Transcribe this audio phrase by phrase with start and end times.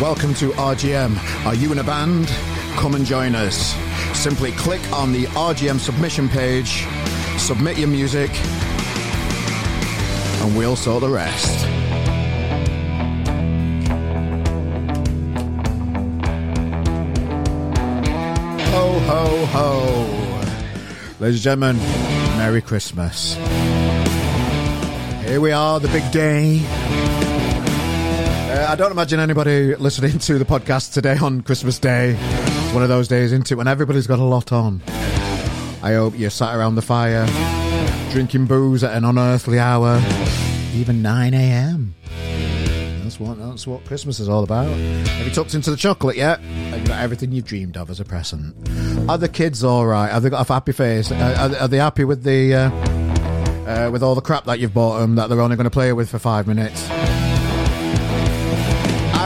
[0.00, 1.46] Welcome to RGM.
[1.46, 2.28] Are you in a band?
[2.76, 3.74] Come and join us.
[4.14, 6.86] Simply click on the RGM submission page,
[7.38, 8.30] submit your music,
[10.42, 11.64] and we'll sort the rest.
[18.72, 20.04] Ho, ho, ho.
[21.20, 21.78] Ladies and gentlemen,
[22.36, 23.32] Merry Christmas.
[25.26, 27.25] Here we are, the big day.
[28.56, 32.16] Uh, I don't imagine anybody listening to the podcast today on Christmas Day.
[32.18, 34.80] It's one of those days, isn't it, when everybody's got a lot on.
[35.82, 37.26] I hope you're sat around the fire,
[38.12, 40.00] drinking booze at an unearthly hour,
[40.72, 41.94] even 9 a.m.
[43.02, 44.68] That's what that's what Christmas is all about.
[44.68, 46.40] Have you tucked into the chocolate yet?
[46.40, 48.56] Have you got everything you've dreamed of as a present?
[49.06, 50.10] Are the kids all right?
[50.10, 51.12] Have they got a happy face?
[51.12, 52.70] Are, are, are they happy with the uh,
[53.66, 55.92] uh, with all the crap that you've bought them that they're only going to play
[55.92, 56.88] with for five minutes?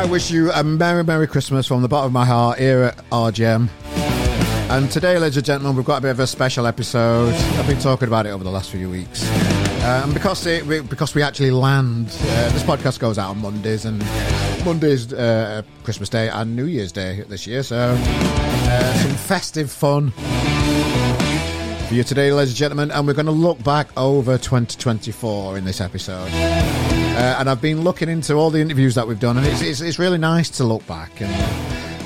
[0.00, 2.96] I wish you a merry, merry Christmas from the bottom of my heart here at
[3.10, 3.68] RGM.
[4.70, 7.34] And today, ladies and gentlemen, we've got a bit of a special episode.
[7.34, 9.28] I've been talking about it over the last few weeks.
[9.28, 13.42] Uh, and because it, we, because we actually land, uh, this podcast goes out on
[13.42, 14.02] Mondays, and
[14.64, 17.62] Monday's uh, Christmas Day and New Year's Day this year.
[17.62, 20.12] So, uh, some festive fun
[21.88, 22.90] for you today, ladies and gentlemen.
[22.90, 26.30] And we're going to look back over 2024 in this episode.
[27.20, 29.82] Uh, and I've been looking into all the interviews that we've done, and it's, it's,
[29.82, 31.30] it's really nice to look back and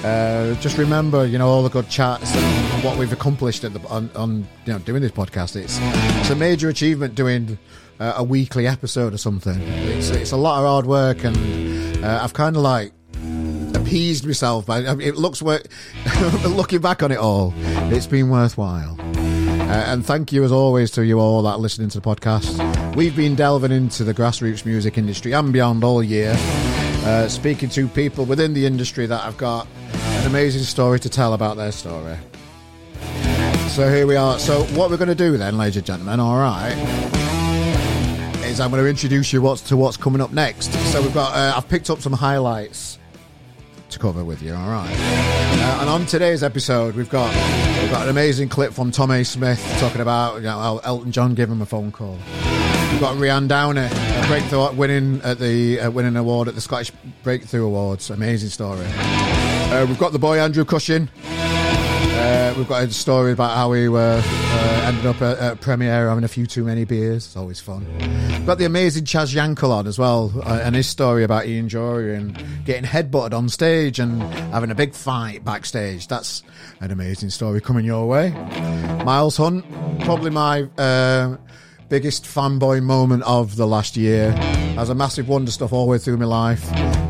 [0.05, 4.11] uh, just remember, you know, all the good chats and what we've accomplished the, on,
[4.17, 5.55] on, you know, doing this podcast.
[5.55, 5.79] It's
[6.19, 7.57] it's a major achievement doing
[8.01, 9.61] uh, a weekly episode or something.
[9.63, 12.93] It's it's a lot of hard work, and uh, I've kind of like
[13.77, 14.67] appeased myself.
[14.67, 15.69] But it looks work.
[16.45, 18.97] looking back on it all, it's been worthwhile.
[19.01, 22.84] Uh, and thank you, as always, to you all that listening to the podcast.
[22.97, 27.89] We've been delving into the grassroots music industry and beyond all year, uh, speaking to
[27.89, 32.17] people within the industry that have got an amazing story to tell about their story.
[33.67, 34.39] So here we are.
[34.39, 36.73] So what we're going to do then, ladies and gentlemen, all right,
[38.45, 40.73] is I'm going to introduce you what's to what's coming up next.
[40.93, 43.01] So we've got uh, I've picked up some highlights
[43.91, 44.55] to cover with you.
[44.55, 44.95] All right.
[44.97, 47.35] Uh, and on today's episode, we've got
[47.83, 49.25] we've got an amazing clip from Tom A.
[49.25, 52.21] Smith talking about you know Elton John gave him a phone call.
[52.91, 56.93] We've got Rianne Downey, a breakthrough winning at the uh, winning award at the Scottish
[57.23, 58.11] Breakthrough Awards.
[58.11, 58.87] Amazing story.
[58.87, 61.09] Uh, we've got the boy Andrew Cushin.
[62.25, 66.09] Uh, we've got a story about how he uh, uh, ended up at, at premiere
[66.09, 67.27] having a few too many beers.
[67.27, 67.87] It's always fun.
[67.99, 71.69] We've got the amazing Chaz Jankel on as well, uh, and his story about Ian
[71.69, 76.07] Dury and getting headbutted on stage and having a big fight backstage.
[76.07, 76.43] That's
[76.81, 78.31] an amazing story coming your way.
[79.05, 79.65] Miles Hunt,
[80.01, 80.63] probably my
[81.89, 84.35] biggest fanboy moment of the last year.
[84.77, 86.65] As a massive wonder stuff all the way through my life.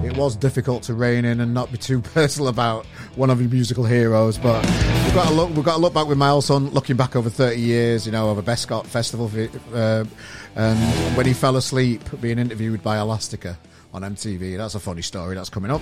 [0.05, 2.85] It was difficult to rein in and not be too personal about
[3.17, 5.51] one of your musical heroes, but we've got to look.
[5.55, 8.05] We've got to look back with Miles Hunt, looking back over thirty years.
[8.05, 9.31] You know, over Bescott Festival,
[9.73, 10.05] uh,
[10.57, 13.57] and when he fell asleep being interviewed by Elastica
[13.95, 14.59] on MTV.
[14.59, 15.37] That's a funny story.
[15.37, 15.81] That's coming up.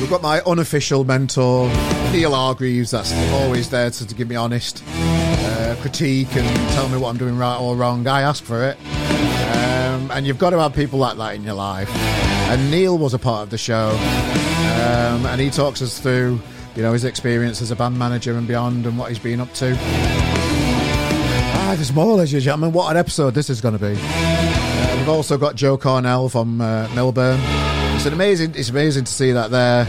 [0.00, 1.68] We've got my unofficial mentor,
[2.12, 6.98] Neil Hargreaves, that's always there to, to give me honest uh, critique and tell me
[6.98, 8.06] what I'm doing right or wrong.
[8.06, 8.76] I ask for it.
[8.86, 11.88] Um, and you've got to have people like that in your life.
[11.94, 13.90] And Neil was a part of the show.
[13.90, 16.40] Um, and he talks us through,
[16.76, 19.52] you know, his experience as a band manager and beyond and what he's been up
[19.54, 19.76] to.
[21.66, 22.72] Ah, there's more, ladies and gentlemen.
[22.72, 23.96] What an episode this is going to be.
[23.98, 27.40] Uh, we've also got Joe Carnall from uh, Milburn.
[27.94, 28.54] It's an amazing.
[28.54, 29.86] It's amazing to see that there.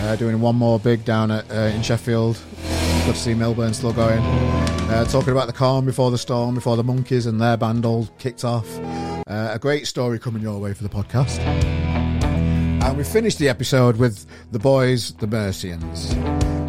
[0.00, 2.38] Uh, doing one more big down at uh, in Sheffield.
[3.06, 4.20] Good to see Milburn still going.
[4.20, 8.08] Uh, talking about the calm before the storm, before the monkeys and their band all
[8.18, 8.66] kicked off.
[9.26, 11.38] Uh, a great story coming your way for the podcast.
[12.82, 16.14] And we finished the episode with the boys, the Mercians.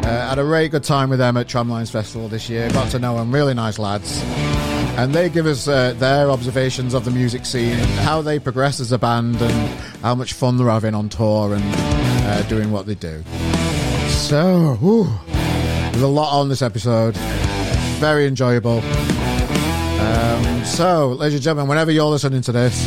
[0.04, 2.68] Uh, had a very good time with them at Tramlines Festival this year.
[2.70, 4.20] Got to know them, really nice lads.
[4.98, 8.92] And they give us uh, their observations of the music scene, how they progress as
[8.92, 12.96] a band, and how much fun they're having on tour and uh, doing what they
[12.96, 13.22] do.
[14.08, 15.08] So, whew,
[16.00, 17.14] there's a lot on this episode.
[17.98, 18.78] Very enjoyable.
[20.00, 22.82] Um, so, ladies and gentlemen, whenever you're listening to this,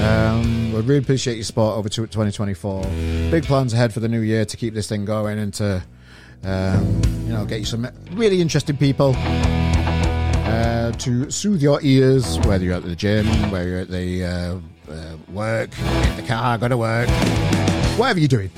[0.00, 2.82] um, we really appreciate your support over to 2024.
[3.30, 5.84] Big plans ahead for the new year to keep this thing going and to,
[6.42, 12.64] um, you know, get you some really interesting people uh, to soothe your ears, whether
[12.64, 14.58] you're at the gym, whether you're at the uh,
[14.90, 17.08] uh, work, in the car, go to work,
[17.96, 18.50] whatever you're doing.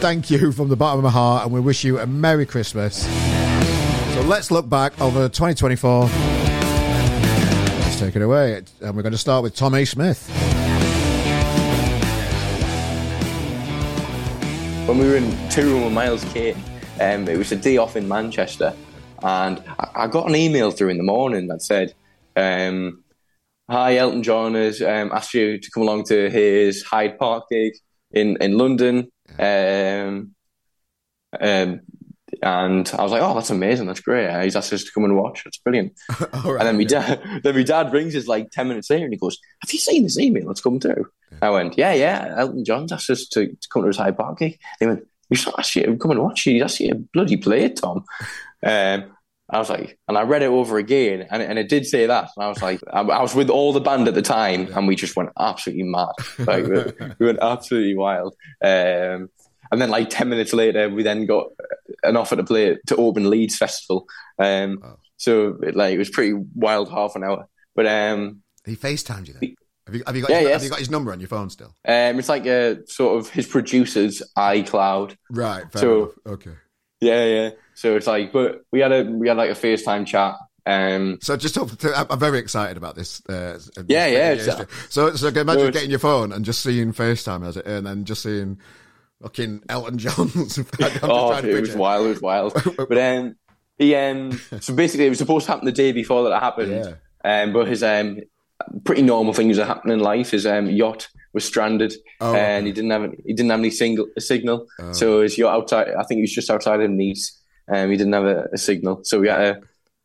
[0.00, 3.04] Thank you from the bottom of my heart, and we wish you a Merry Christmas.
[4.14, 6.04] So let's look back over 2024.
[6.04, 8.62] Let's take it away.
[8.80, 9.84] And we're going to start with Tom A.
[9.84, 10.48] Smith.
[14.88, 16.56] when we were in two with Miles Kane.
[16.98, 18.74] Um, it was a day off in Manchester,
[19.22, 21.92] and I, I got an email through in the morning that said,
[22.36, 23.04] um,
[23.68, 27.74] "Hi, Elton John has um, asked you to come along to his Hyde Park gig
[28.12, 30.34] in in London." Um,
[31.40, 31.80] um,
[32.42, 33.86] and I was like, "Oh, that's amazing!
[33.86, 34.42] That's great!
[34.44, 35.42] He's asked us to come and watch.
[35.44, 38.90] That's brilliant." right, and then my dad, then my dad rings us like ten minutes
[38.90, 41.38] later, and he goes, "Have you seen this email that's come through?" Yeah.
[41.42, 42.34] I went, "Yeah, yeah.
[42.36, 45.46] Elton John's asked us to, to come to his Hyde Park gig." He went, "He's
[45.46, 46.42] not asked you to come and watch.
[46.42, 48.04] He's asked you to bloody play it, Tom."
[48.62, 49.04] um,
[49.50, 52.30] I was like, and I read it over again, and, and it did say that.
[52.36, 54.86] And I was like, I, I was with all the band at the time, and
[54.86, 56.12] we just went absolutely mad.
[56.38, 58.34] Like, we, we went absolutely wild.
[58.62, 59.30] Um,
[59.70, 61.46] and then, like ten minutes later, we then got
[62.02, 64.06] an offer to play to open Leeds Festival.
[64.38, 64.98] Um, oh.
[65.16, 67.48] So, it, like, it was pretty wild half an hour.
[67.74, 69.54] But um, he FaceTimed you then.
[69.86, 70.52] Have you, have you got yeah, his, yes.
[70.52, 71.74] have you got his number on your phone still?
[71.86, 75.16] Um, it's like a sort of his producer's iCloud.
[75.30, 75.64] Right.
[75.74, 76.10] so enough.
[76.26, 76.52] okay.
[77.00, 77.50] Yeah, yeah.
[77.78, 80.34] So it's like, but we had a we had like a FaceTime chat.
[80.66, 83.22] Um, so just talk to, I'm very excited about this.
[83.28, 84.64] Uh, yeah, yeah.
[84.88, 88.04] So, so imagine no, getting your phone and just seeing FaceTime as it, and then
[88.04, 88.58] just seeing
[89.22, 90.58] fucking Elton John's.
[91.04, 92.06] oh, it was wild.
[92.06, 92.60] It was wild.
[92.76, 93.36] but um,
[93.78, 96.72] he um, so basically it was supposed to happen the day before that it happened.
[97.24, 97.42] Yeah.
[97.42, 98.18] Um, but his um,
[98.84, 100.32] pretty normal things that happen in life.
[100.32, 104.08] His um, yacht was stranded, oh, and he didn't have he didn't have any single
[104.18, 104.66] signal.
[104.80, 104.90] Oh.
[104.90, 107.37] So his yacht outside, I think he was just outside of Nice.
[107.70, 109.60] Um, he didn't have a, a signal, so we had to.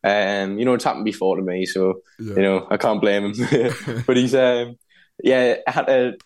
[0.06, 2.34] Um, you know, it's happened before to me, so yeah.
[2.34, 3.74] you know I can't blame him.
[4.06, 4.76] but he's um,
[5.22, 6.18] yeah, I had to.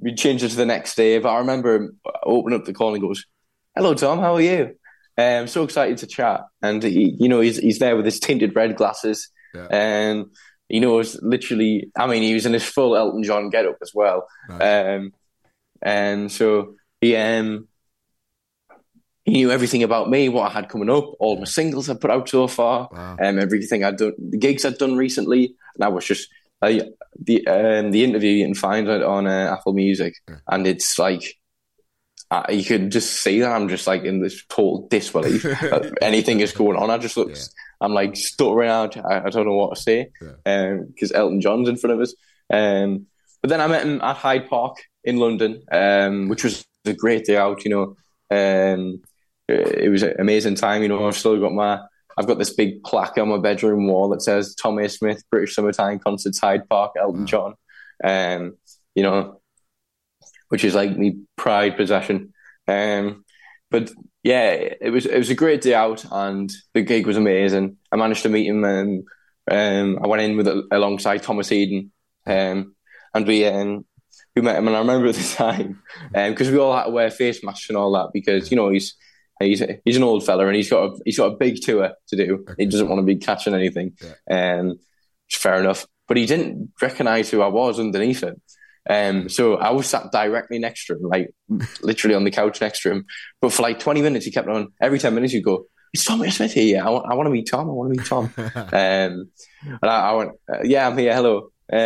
[0.00, 2.94] We changed it to the next day, but I remember him opening up the call
[2.94, 3.26] and he goes,
[3.74, 4.20] "Hello, Tom.
[4.20, 4.76] How are you?"
[5.16, 8.18] I'm um, so excited to chat, and he, you know, he's he's there with his
[8.18, 9.66] tinted red glasses, yeah.
[9.70, 10.26] and
[10.68, 11.90] he knows literally.
[11.96, 14.86] I mean, he was in his full Elton John getup as well, nice.
[14.86, 15.12] um,
[15.82, 17.68] and so he um,
[19.24, 22.10] he knew everything about me, what I had coming up, all my singles I put
[22.10, 23.16] out so far, wow.
[23.22, 26.28] um, everything I'd done, the gigs I'd done recently, and I was just
[26.60, 26.80] uh,
[27.18, 30.36] the um, the interview you can find it on uh, Apple Music, yeah.
[30.48, 31.38] and it's like
[32.30, 35.46] uh, you could just see that I'm just like in this total disbelief.
[36.02, 36.90] anything is going on.
[36.90, 37.42] I just look, yeah.
[37.80, 38.96] I'm like stuttering out.
[38.96, 40.72] I, I, don't know what to say because yeah.
[40.72, 42.14] um, Elton John's in front of us.
[42.50, 43.06] Um,
[43.40, 47.24] but then I met him at Hyde Park in London, um, which was a great
[47.24, 47.64] day out.
[47.64, 47.96] You know,
[48.30, 49.02] um,
[49.48, 50.82] it was an amazing time.
[50.82, 51.80] You know, I've still got my,
[52.16, 54.88] I've got this big plaque on my bedroom wall that says Tom A.
[54.88, 57.54] Smith, British Summertime Concerts, Hyde Park, Elton John.
[58.02, 58.56] Um,
[58.94, 59.40] you know,
[60.48, 62.32] which is like me pride possession.
[62.68, 63.24] Um,
[63.70, 63.90] but
[64.22, 67.76] yeah, it was it was a great day out, and the gig was amazing.
[67.92, 69.04] I managed to meet him, and
[69.50, 71.92] um, I went in with alongside Thomas Eden,
[72.26, 72.74] um,
[73.12, 73.84] and we um,
[74.36, 74.68] we met him.
[74.68, 75.82] And I remember at the time
[76.12, 78.68] because um, we all had to wear face masks and all that because you know
[78.68, 78.94] he's
[79.40, 82.16] he's he's an old fella and he's got a, he's got a big tour to
[82.16, 82.44] do.
[82.58, 83.96] He doesn't want to be catching anything,
[84.26, 84.78] and um,
[85.30, 85.86] fair enough.
[86.06, 88.40] But he didn't recognise who I was underneath it.
[88.88, 91.34] Um, so I was sat directly next to him, like
[91.82, 93.06] literally on the couch next to him.
[93.40, 94.68] But for like 20 minutes, he kept on.
[94.80, 96.82] Every 10 minutes, he'd go, "It's Tom Smith here.
[96.84, 97.68] I want, I want to meet Tom.
[97.68, 99.30] I want to meet Tom." um,
[99.62, 101.14] and I, I went, uh, "Yeah, I'm here.
[101.14, 101.78] Hello." Um,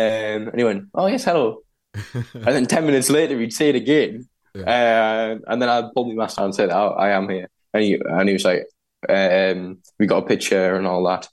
[0.49, 1.63] and he went, "Oh yes, hello."
[2.13, 4.27] and then 10 minutes later, he'd say it again.
[4.55, 4.63] Yeah.
[4.63, 7.83] Uh, and then I pulled my mask down and said, oh, "I am here." And
[7.83, 8.65] he and he was like,
[9.07, 11.27] um, "We got a picture and all that."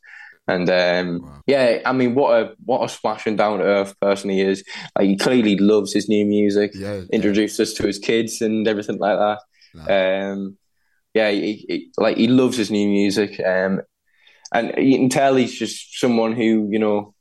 [0.49, 1.43] And um, wow.
[1.47, 4.63] yeah, I mean, what a what a splashing down to earth person he is.
[4.97, 6.73] Like he clearly loves his new music.
[6.75, 7.65] Yeah, introduced yeah.
[7.65, 9.41] us to his kids and everything like that.
[9.75, 10.33] No.
[10.33, 10.59] Um,
[11.15, 13.41] yeah, he, he, like he loves his new music.
[13.45, 13.81] Um,
[14.53, 17.15] and you can tell he's just someone who you know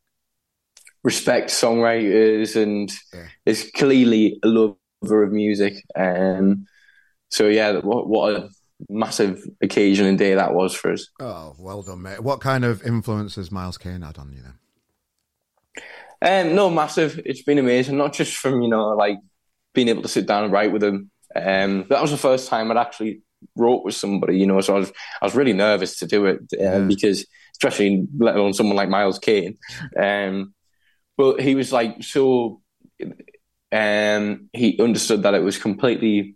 [1.04, 3.28] respects songwriters and yeah.
[3.46, 4.48] is clearly a
[5.06, 5.84] lover of music.
[5.96, 6.66] Um,
[7.30, 8.50] so yeah, what what a
[8.90, 11.08] massive occasion and day that was for us.
[11.20, 12.22] Oh, well done, mate.
[12.22, 14.54] What kind of influences Miles Kane had on you then?
[16.22, 17.20] Um, no, massive.
[17.26, 17.98] It's been amazing.
[17.98, 19.18] Not just from you know like
[19.74, 21.12] being able to sit down and write with him.
[21.36, 23.22] Um, that was the first time I'd actually
[23.56, 24.38] wrote with somebody.
[24.38, 26.80] You know, so I was I was really nervous to do it uh, yeah.
[26.80, 29.58] because especially let alone someone like Miles Kane.
[29.98, 30.54] Um,
[31.18, 32.62] but he was like so.
[33.76, 36.36] Um, he understood that it was completely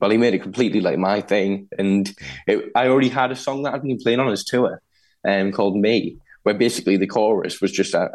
[0.00, 1.68] well, he made it completely like my thing.
[1.78, 2.14] And
[2.46, 4.82] it, I already had a song that I'd been playing on his tour
[5.26, 8.10] um, called Me, where basically the chorus was just a,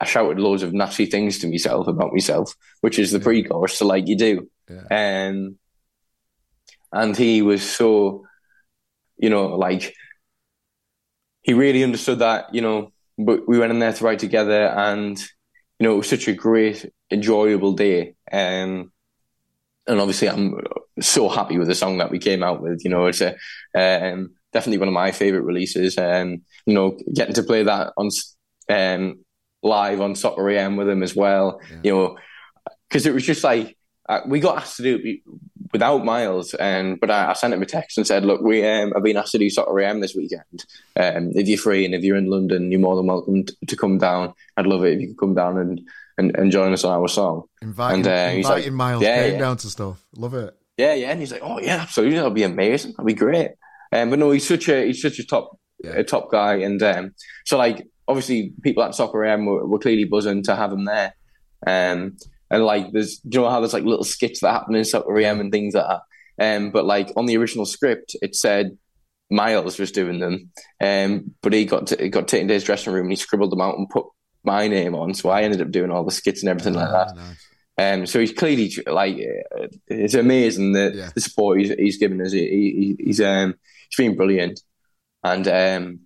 [0.00, 3.24] I shouted loads of nasty things to myself about myself, which is the yeah.
[3.24, 4.48] pre-chorus, so like you do.
[4.68, 5.28] Yeah.
[5.28, 5.58] Um,
[6.92, 8.24] and he was so,
[9.18, 9.94] you know, like
[11.42, 15.18] he really understood that, you know, but we went in there to write together and,
[15.78, 18.14] you know, it was such a great, enjoyable day.
[18.30, 18.92] Um,
[19.86, 20.54] and obviously I'm
[21.00, 22.84] so happy with the song that we came out with.
[22.84, 23.36] You know, it's a
[23.74, 25.96] um, definitely one of my favorite releases.
[25.96, 28.10] And you know, getting to play that on
[28.68, 29.24] um,
[29.62, 31.60] live on Soccer AM with him as well.
[31.70, 31.76] Yeah.
[31.82, 32.18] You know,
[32.88, 33.76] because it was just like
[34.08, 35.20] uh, we got asked to do it
[35.72, 38.92] without Miles, and but I, I, sent him a text and said, "Look, we um,
[38.92, 40.64] have been asked to do Soccer AM this weekend.
[40.96, 43.76] Um, if you're free and if you're in London, you're more than welcome to, to
[43.76, 44.34] come down.
[44.56, 45.80] I'd love it if you could come down and."
[46.20, 47.44] And, and join us on our song.
[47.62, 49.38] Inviting, and, uh, inviting like, Miles yeah, yeah.
[49.38, 50.04] down to stuff.
[50.16, 50.54] Love it.
[50.76, 51.10] Yeah, yeah.
[51.10, 52.16] And he's like, oh yeah, absolutely.
[52.16, 52.92] That'll be amazing.
[52.92, 53.52] That'll be great.
[53.90, 55.92] Um, but no, he's such a he's such a top yeah.
[55.92, 57.14] a top guy, and um,
[57.46, 61.14] so like obviously people at Soccer AM were, were clearly buzzing to have him there.
[61.66, 62.16] Um,
[62.50, 65.18] and like there's do you know how there's like little skits that happen in Soccer
[65.18, 66.56] AM and things like that.
[66.56, 68.76] Um, but like on the original script, it said
[69.30, 70.50] Miles was doing them,
[70.80, 73.52] um, but he got to, he got taken to his dressing room and he scribbled
[73.52, 74.06] them out and put
[74.44, 75.14] my name on.
[75.14, 77.16] So I ended up doing all the skits and everything oh, like that.
[77.16, 77.46] Nice.
[77.78, 79.16] Um, so he's clearly like
[79.86, 81.10] it's amazing the, yeah.
[81.14, 82.32] the support he's, he's given us.
[82.32, 83.54] He, he, he's um,
[83.88, 84.60] he's been brilliant,
[85.24, 86.00] and um,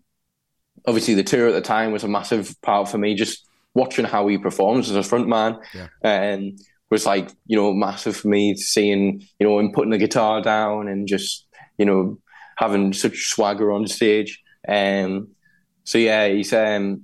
[0.87, 3.17] obviously the tour at the time was a massive part for me.
[3.17, 6.35] Just watching how he performs as a front man, yeah.
[6.35, 6.55] um,
[6.91, 8.55] was like you know massive for me.
[8.57, 11.45] Seeing you know him putting the guitar down and just
[11.77, 12.19] you know
[12.57, 14.41] having such swagger on stage.
[14.69, 15.29] Um,
[15.83, 17.03] so yeah, he's um,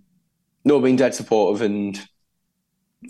[0.64, 2.00] no being dead supportive and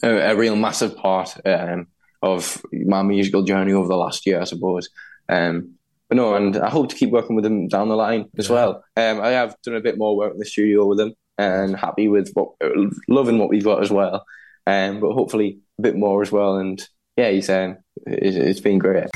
[0.02, 1.86] a, a real massive part um,
[2.22, 4.88] of my musical journey over the last year, I suppose.
[5.28, 5.74] Um,
[6.08, 8.54] but no, and I hope to keep working with them down the line as yeah.
[8.54, 8.84] well.
[8.96, 12.08] Um, I have done a bit more work in the studio with them, and happy
[12.08, 12.50] with what,
[13.08, 14.24] loving what we've got as well.
[14.66, 16.56] Um, but hopefully a bit more as well.
[16.56, 19.08] And yeah, he's um, it's, it's been great.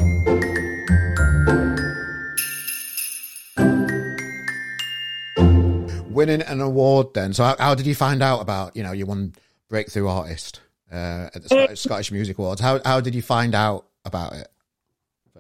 [6.26, 7.33] Winning an award, then.
[7.33, 9.35] So, how, how did you find out about you know you won
[9.69, 10.61] breakthrough artist?
[10.95, 12.61] uh, at the uh, Scottish Music Awards.
[12.61, 14.49] How how did you find out about it?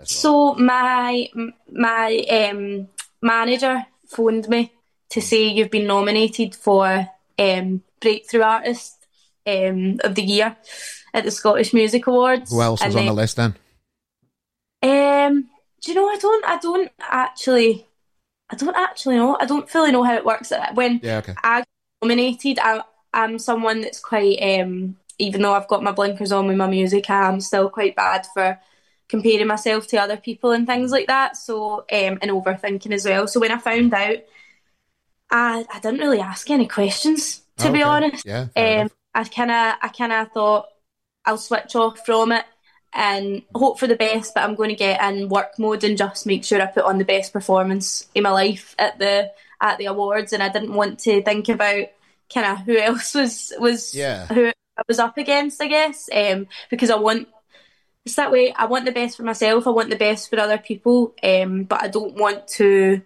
[0.04, 1.28] So my
[1.70, 2.88] my um,
[3.22, 4.72] manager phoned me
[5.10, 9.06] to say you've been nominated for um, Breakthrough Artist
[9.46, 10.56] um, of the Year
[11.12, 12.50] at the Scottish Music Awards.
[12.50, 13.54] Who else was and on then, the list then?
[14.82, 15.48] Um,
[15.80, 16.08] do you know?
[16.08, 16.44] I don't.
[16.44, 17.86] I don't actually.
[18.50, 19.36] I don't actually know.
[19.40, 20.52] I don't fully know how it works.
[20.74, 21.34] When yeah, okay.
[21.42, 21.64] I
[22.02, 22.82] nominated, I,
[23.12, 27.08] I'm someone that's quite um, even though I've got my blinkers on with my music,
[27.08, 28.58] I'm still quite bad for
[29.08, 31.36] comparing myself to other people and things like that.
[31.36, 33.26] So, um, and overthinking as well.
[33.26, 34.18] So when I found out,
[35.30, 38.26] I, I didn't really ask any questions to be honest.
[38.26, 38.48] Yeah.
[38.56, 40.66] Um, I kind of I kind of thought
[41.24, 42.44] I'll switch off from it
[42.94, 46.26] and hope for the best, but I'm going to get in work mode and just
[46.26, 49.86] make sure I put on the best performance in my life at the at the
[49.86, 50.32] awards.
[50.32, 51.86] And I didn't want to think about
[52.32, 54.26] kind of who else was was yeah.
[54.26, 57.28] who I was up against, I guess, um, because I want
[58.04, 58.52] it's that way.
[58.52, 59.66] I want the best for myself.
[59.66, 63.02] I want the best for other people, um, but I don't want to.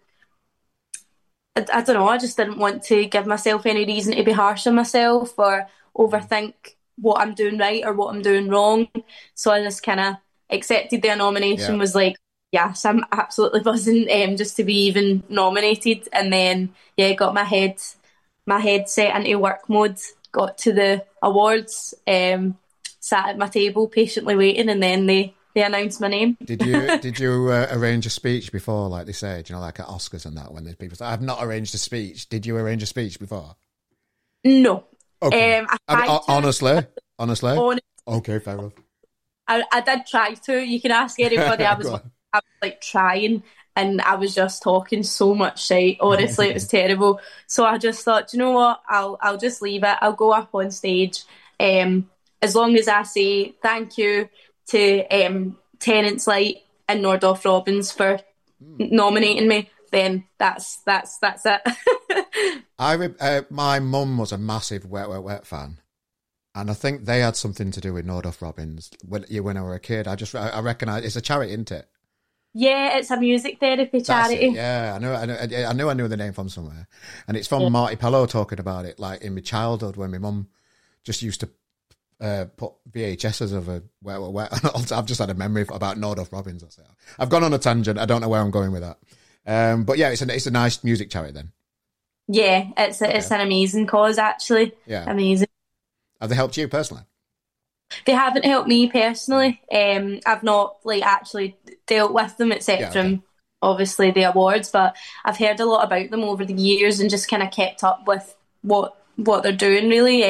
[1.57, 2.09] I, I, don't know.
[2.09, 5.69] I just didn't want to give myself any reason to be harsh on myself or
[5.97, 8.89] overthink what I'm doing right or what I'm doing wrong.
[9.35, 10.15] So I just kind of
[10.51, 11.75] accepted their nomination.
[11.75, 11.81] Yeah.
[11.81, 12.17] Was like,
[12.53, 16.09] yes, I'm absolutely buzzing um, just to be even nominated.
[16.13, 17.77] And then yeah, got my head
[18.47, 19.99] my head set into work mode
[20.33, 22.57] got to the awards, um,
[23.01, 26.37] sat at my table patiently waiting, and then they they announced my name.
[26.45, 29.81] did you did you uh, arrange a speech before, like they said, you know, like
[29.81, 30.53] at Oscars and that?
[30.53, 33.57] When there's people say, "I've not arranged a speech," did you arrange a speech before?
[34.45, 34.85] No.
[35.23, 35.59] Okay.
[35.59, 36.87] Um, I honestly,
[37.19, 37.51] honestly.
[37.51, 37.83] Honestly.
[38.07, 38.73] Okay, fair enough.
[39.47, 40.59] I, I did try to.
[40.65, 41.65] You can ask anybody.
[41.65, 41.99] I was, I
[42.35, 43.43] was like trying,
[43.75, 45.97] and I was just talking so much shit.
[46.01, 47.21] Honestly, it was terrible.
[47.47, 48.81] So I just thought, you know what?
[48.89, 49.97] I'll I'll just leave it.
[50.01, 51.25] I'll go up on stage.
[51.59, 52.09] Um,
[52.41, 54.29] as long as I say thank you
[54.69, 56.59] to um, Tennent's Light
[56.89, 58.21] and Nordoff Robbins for
[58.63, 58.91] mm.
[58.93, 61.61] nominating me, then that's that's that's it.
[62.79, 65.81] I uh, my mum was a massive Wet Wet Wet fan,
[66.55, 69.63] and I think they had something to do with Nordoff Robbins when you when I
[69.63, 70.09] were a kid.
[70.09, 71.89] I just I, I recognise it's a charity, isn't it?
[72.55, 74.49] Yeah, it's a music therapy charity.
[74.49, 76.89] Yeah, I know, I know, I knew, I knew the name from somewhere,
[77.27, 77.69] and it's from yeah.
[77.69, 78.99] Marty Pellow talking about it.
[78.99, 80.49] Like in my childhood, when my mum
[81.05, 81.51] just used to
[82.21, 84.49] uh, put VHSs of a where, where,
[84.93, 86.63] I've just had a memory about Nordoff Robbins.
[86.63, 86.87] That's it.
[87.19, 87.99] I've gone on a tangent.
[87.99, 88.99] I don't know where I'm going with that.
[89.49, 91.53] Um, but yeah, it's a it's a nice music charity then.
[92.29, 93.19] Yeah, it's a, okay.
[93.19, 94.75] it's an amazing cause actually.
[94.87, 95.49] Yeah, amazing.
[96.21, 97.05] Have they helped you personally?
[98.05, 99.63] They haven't helped me personally.
[99.73, 103.01] Um, I've not like actually dealt with them except yeah, okay.
[103.01, 103.23] from
[103.63, 107.31] obviously the awards, but I've heard a lot about them over the years and just
[107.31, 110.21] kind of kept up with what what they're doing really.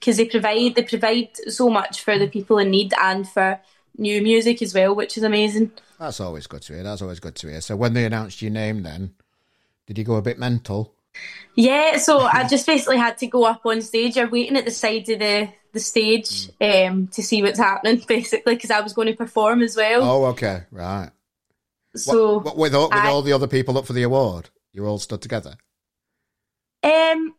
[0.00, 3.60] because um, they provide they provide so much for the people in need and for
[3.96, 5.72] new music as well, which is amazing.
[5.98, 6.82] That's always good to hear.
[6.82, 7.60] That's always good to hear.
[7.60, 9.14] So when they announced your name, then
[9.86, 10.94] did you go a bit mental?
[11.54, 14.16] Yeah, so I just basically had to go up on stage.
[14.16, 18.54] You're waiting at the side of the the stage um, to see what's happening, basically,
[18.54, 20.02] because I was going to perform as well.
[20.02, 21.10] Oh, okay, right.
[21.96, 24.50] So what, what, with all, with I, all the other people up for the award,
[24.72, 25.56] you're all stood together.
[26.82, 27.34] Um,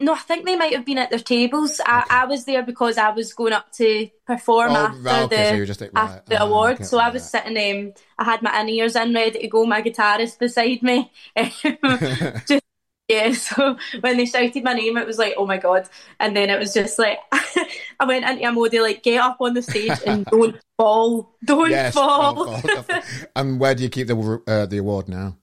[0.00, 1.80] no, I think they might have been at their tables.
[1.80, 1.90] Okay.
[1.90, 5.64] I, I was there because I was going up to perform oh, after right, okay,
[5.64, 5.92] the so right.
[5.94, 6.74] after the oh, award.
[6.74, 7.86] Okay, so I was sitting.
[7.88, 9.66] Um, I had my in ears in, ready to go.
[9.66, 12.62] My guitarist beside me, just
[13.08, 15.88] yeah, so when they shouted my name, it was like, oh my god!
[16.20, 19.54] And then it was just like, I went into a mode like, get up on
[19.54, 22.46] the stage and don't fall, don't yes, fall.
[22.56, 23.00] fall.
[23.34, 25.38] and where do you keep the uh, the award now?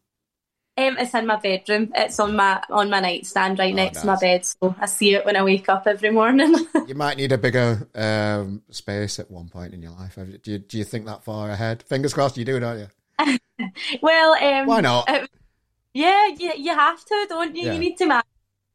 [0.77, 1.94] Um, it's in my bedroom.
[1.96, 4.01] It's on my on my nightstand right oh, next nice.
[4.01, 6.53] to my bed, so I see it when I wake up every morning.
[6.88, 10.15] you might need a bigger um, space at one point in your life.
[10.15, 11.84] Do you, do you think that far ahead?
[11.84, 13.39] Fingers crossed, you do, don't you?
[14.01, 15.10] well, um, why not?
[15.10, 15.29] It,
[15.94, 17.67] yeah, you, you have to, don't you?
[17.67, 17.74] Yeah.
[17.74, 18.24] You need to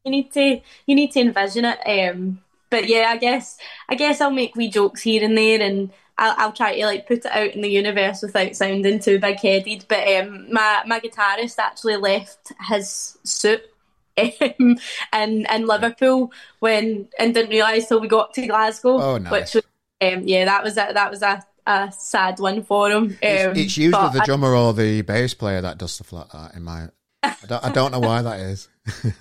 [0.03, 1.79] you need to you need to envision it.
[1.85, 2.41] Um,
[2.71, 6.35] but yeah, I guess I guess I'll make wee jokes here and there, and I'll,
[6.37, 9.85] I'll try to like put it out in the universe without sounding too big headed.
[9.87, 13.63] But um, my my guitarist actually left his suit
[14.17, 14.77] um,
[15.13, 19.01] in in Liverpool when and didn't realise till we got to Glasgow.
[19.01, 19.31] Oh, nice.
[19.31, 23.03] Which was, um, yeah, that was a, that was a, a sad one for him.
[23.05, 26.29] Um, it's, it's, usually the drummer I, or the bass player that does stuff like
[26.29, 26.53] that.
[26.53, 26.89] In my
[27.23, 28.69] I don't, I don't know why that is.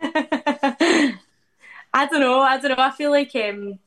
[1.94, 2.40] I don't know.
[2.40, 2.82] I don't know.
[2.82, 3.78] I feel like um,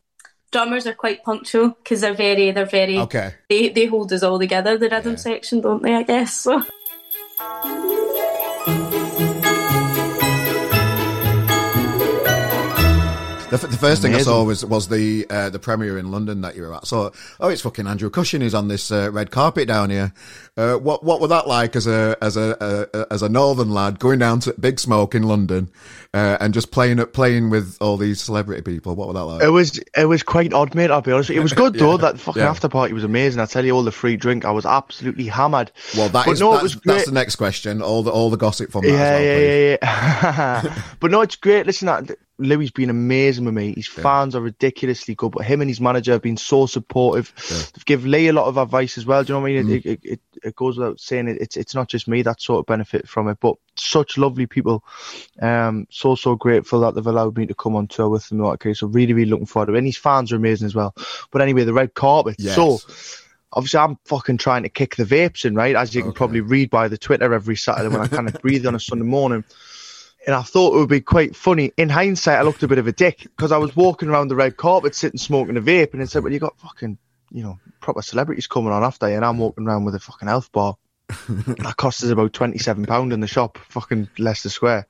[0.52, 2.98] drummers are quite punctual because they're very, they're very.
[3.00, 3.34] Okay.
[3.50, 4.78] They they hold us all together.
[4.78, 5.18] The rhythm yeah.
[5.18, 5.96] section, don't they?
[5.96, 6.64] I guess so.
[13.50, 16.58] The, the first thing I saw was was the uh, the premiere in London that
[16.58, 16.86] you were at.
[16.86, 20.12] So, oh, it's fucking Andrew Cushin who's on this uh, red carpet down here.
[20.58, 24.00] Uh, what what was that like as a as a, a, as a northern lad
[24.00, 25.70] going down to Big Smoke in London
[26.14, 28.96] uh, and just playing playing with all these celebrity people?
[28.96, 29.44] What was that like?
[29.44, 30.92] It was it was quite odd, mate.
[30.92, 31.30] I'll be honest.
[31.30, 31.82] It was good yeah.
[31.82, 31.98] though.
[31.98, 32.50] That fucking yeah.
[32.50, 33.40] after party was amazing.
[33.40, 35.72] I tell you, all the free drink, I was absolutely hammered.
[35.96, 37.82] Well, that is, no, that's, that's, the next question.
[37.82, 38.92] All the all the gossip from that.
[38.92, 40.84] Yeah, well, yeah, yeah, yeah.
[41.00, 41.66] but no, it's great.
[41.66, 43.74] Listen, that Louis been amazing with me.
[43.76, 44.04] His yeah.
[44.04, 47.34] fans are ridiculously good, but him and his manager have been so supportive.
[47.50, 47.58] Yeah.
[47.74, 49.24] They've given Lee a lot of advice as well.
[49.24, 49.66] Do you know what I mean?
[49.66, 49.72] Mm.
[49.72, 52.60] It, it, it, it, goes without saying it, it's it's not just me that sort
[52.60, 54.84] of benefit from it, but such lovely people.
[55.42, 58.42] Um, so so grateful that they've allowed me to come on tour with them.
[58.42, 59.80] Okay, so really really looking forward to it.
[59.80, 60.94] And his fans are amazing as well.
[61.32, 62.36] But anyway, the red carpet.
[62.38, 62.56] Yes.
[62.56, 62.80] So
[63.52, 65.76] obviously I'm fucking trying to kick the vapes in, right?
[65.76, 68.68] As you can probably read by the Twitter every Saturday when I kind of breathe
[68.68, 69.44] on a Sunday morning
[70.28, 71.72] and I thought it would be quite funny.
[71.78, 74.36] In hindsight, I looked a bit of a dick because I was walking around the
[74.36, 76.98] red carpet, sitting smoking a vape, and it said, "Well, you got fucking,
[77.32, 80.28] you know, proper celebrities coming on after you," and I'm walking around with a fucking
[80.28, 80.76] health bar.
[81.08, 84.88] that cost us about twenty-seven pound in the shop, fucking Leicester Square.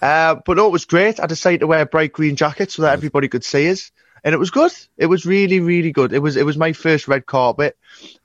[0.00, 1.20] Uh, but no, it was great.
[1.20, 3.92] I decided to wear a bright green jacket so that everybody could see us,
[4.24, 4.72] and it was good.
[4.96, 6.14] It was really, really good.
[6.14, 7.76] It was, it was my first red carpet.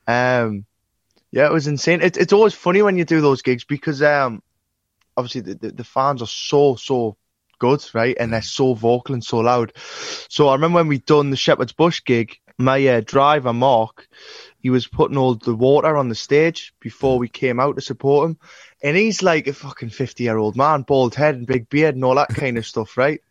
[0.08, 0.66] Um,
[1.32, 2.02] yeah, it was insane.
[2.02, 4.42] It, it's always funny when you do those gigs because um,
[5.18, 7.18] obviously the, the, the fans are so so
[7.60, 8.16] good, right?
[8.20, 9.74] And they're so vocal and so loud.
[10.30, 14.08] So I remember when we done the Shepherd's Bush gig, my uh, driver Mark,
[14.60, 18.30] he was putting all the water on the stage before we came out to support
[18.30, 18.38] him,
[18.82, 22.04] and he's like a fucking fifty year old man, bald head and big beard and
[22.04, 23.22] all that kind of stuff, right?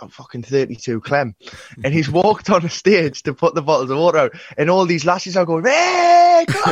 [0.00, 1.34] I'm fucking 32 Clem.
[1.82, 4.32] And he's walked on the stage to put the bottles of water out.
[4.56, 6.46] And all these lasses are going, hey,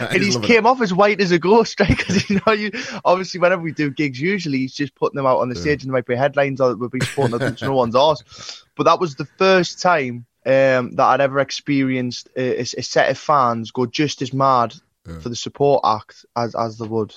[0.00, 0.68] and he's came it.
[0.68, 1.96] off as white as a ghost, right?
[1.96, 2.70] Because, you know, you,
[3.04, 5.62] obviously, whenever we do gigs, usually he's just putting them out on the yeah.
[5.62, 8.64] stage and there might be headlines or we'll be supporting them, no one's asked.
[8.76, 13.18] But that was the first time um, that I'd ever experienced a, a, set of
[13.18, 14.74] fans go just as mad
[15.06, 15.18] yeah.
[15.18, 17.12] for the support act as, as they would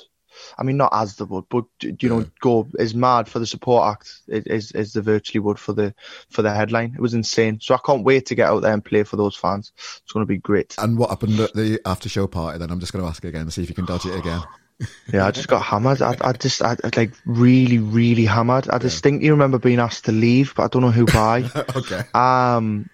[0.58, 2.10] I mean, not as the would, but you yeah.
[2.10, 5.94] know, go as mad for the support act as as the virtually would for the
[6.30, 6.94] for the headline.
[6.96, 7.60] It was insane.
[7.62, 9.72] So I can't wait to get out there and play for those fans.
[9.78, 10.76] It's going to be great.
[10.78, 12.60] And what happened at the after show party?
[12.60, 14.42] Then I'm just going to ask again to see if you can dodge it again.
[15.14, 16.02] yeah, I just got hammered.
[16.02, 18.70] I, I just, I, like really, really hammered.
[18.70, 21.44] I distinctly remember being asked to leave, but I don't know who by.
[21.76, 22.04] okay.
[22.14, 22.90] Um,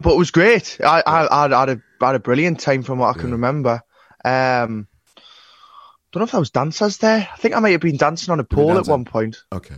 [0.00, 0.78] but it was great.
[0.82, 3.34] I, I, I, had a, I had a brilliant time from what I can yeah.
[3.34, 3.82] remember.
[4.24, 4.86] Um,
[6.12, 7.28] don't know if I was dancers there.
[7.32, 9.42] I think I might have been dancing on a pole at one point.
[9.50, 9.74] Okay.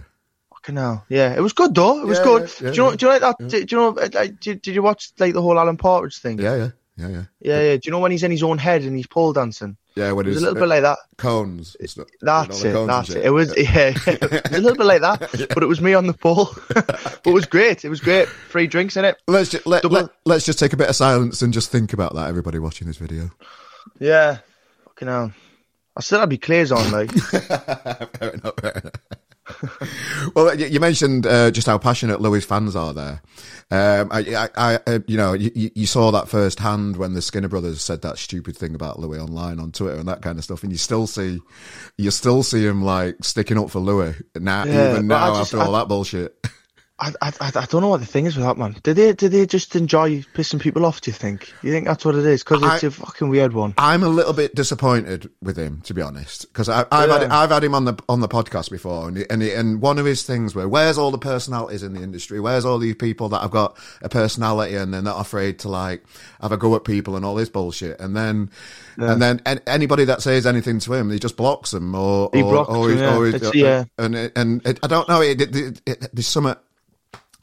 [0.50, 1.04] Fucking hell.
[1.08, 2.00] Yeah, it was good though.
[2.00, 2.42] It was yeah, good.
[2.60, 3.48] Yeah, do, you know, do you know like that?
[3.48, 3.88] Do, do, you know?
[3.90, 6.38] Like, did, did you watch like the whole Alan Partridge thing?
[6.40, 7.24] Yeah, yeah, yeah, yeah.
[7.40, 7.76] Yeah, yeah.
[7.76, 9.76] Do you know when he's in his own head and he's pole dancing?
[9.94, 10.98] Yeah, when It was it's a little uh, bit like that.
[11.18, 11.76] cones.
[11.78, 12.76] and stuff, That's and it.
[12.76, 13.20] all the cones That's and it.
[13.20, 13.26] shit.
[13.26, 16.08] It was yeah, it was a little bit like that, but it was me on
[16.08, 16.48] the pole.
[16.74, 17.84] but it was great.
[17.84, 18.26] It was great.
[18.26, 19.18] Free drinks in it.
[19.28, 21.92] Let's just, let, Double- let, let's just take a bit of silence and just think
[21.92, 22.26] about that.
[22.26, 23.30] Everybody watching this video.
[24.00, 24.38] Yeah.
[24.84, 25.32] Fucking hell.
[25.96, 27.10] I still had my clears on, like.
[27.12, 28.54] fair enough.
[28.60, 28.92] Fair enough.
[30.34, 33.22] well, you mentioned uh, just how passionate Louis fans are there.
[33.70, 37.22] Um, I, I, I, uh, you know, you, you you saw that firsthand when the
[37.22, 40.44] Skinner brothers said that stupid thing about Louis online on Twitter and that kind of
[40.44, 41.40] stuff, and you still see,
[41.98, 45.64] you still see him like sticking up for Louis now, Yeah, even now just- after
[45.64, 46.34] all that bullshit.
[47.20, 48.76] I, I, I don't know what the thing is with that man.
[48.82, 51.00] Do they do they just enjoy pissing people off?
[51.00, 51.52] Do you think?
[51.62, 52.42] You think that's what it is?
[52.42, 53.74] Because it's I- a fucking weird one.
[53.78, 57.62] I'm a little bit disappointed with him, to be honest, because I've had I've had
[57.64, 60.22] him on the on the podcast before, and he- and he- and one of his
[60.22, 62.40] things were, where's all the personalities in the industry?
[62.40, 66.02] Where's all these people that have got a personality and they're not afraid to like
[66.40, 68.00] have a go at people and all this bullshit?
[68.00, 68.50] And then
[68.96, 72.42] and then an- anybody that says anything to him, he just blocks them or He
[72.42, 73.48] or, blocks or, them, yeah.
[73.48, 73.84] or- yeah.
[73.98, 75.20] and it- and it, I don't know.
[75.20, 76.54] It, it, it, it, there's some.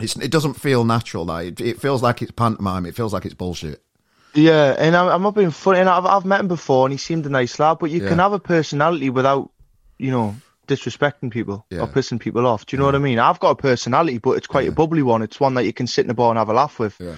[0.04, 1.26] It's, it doesn't feel natural.
[1.26, 2.86] Like it, it feels like it's pantomime.
[2.86, 3.82] It feels like it's bullshit.
[4.34, 5.80] Yeah, and I'm, I'm not being funny.
[5.80, 7.78] And I've I've met him before, and he seemed a nice lad.
[7.80, 8.10] But you Yeah.
[8.10, 9.52] can have a personality without,
[9.98, 10.36] you know,
[10.68, 11.82] disrespecting people Yeah.
[11.82, 12.66] or pissing people off.
[12.66, 13.20] Do you know what I mean?
[13.20, 15.22] I've got a personality, but it's quite a bubbly one.
[15.22, 16.96] It's one that you can sit in a bar and have a laugh with.
[17.00, 17.16] Yeah.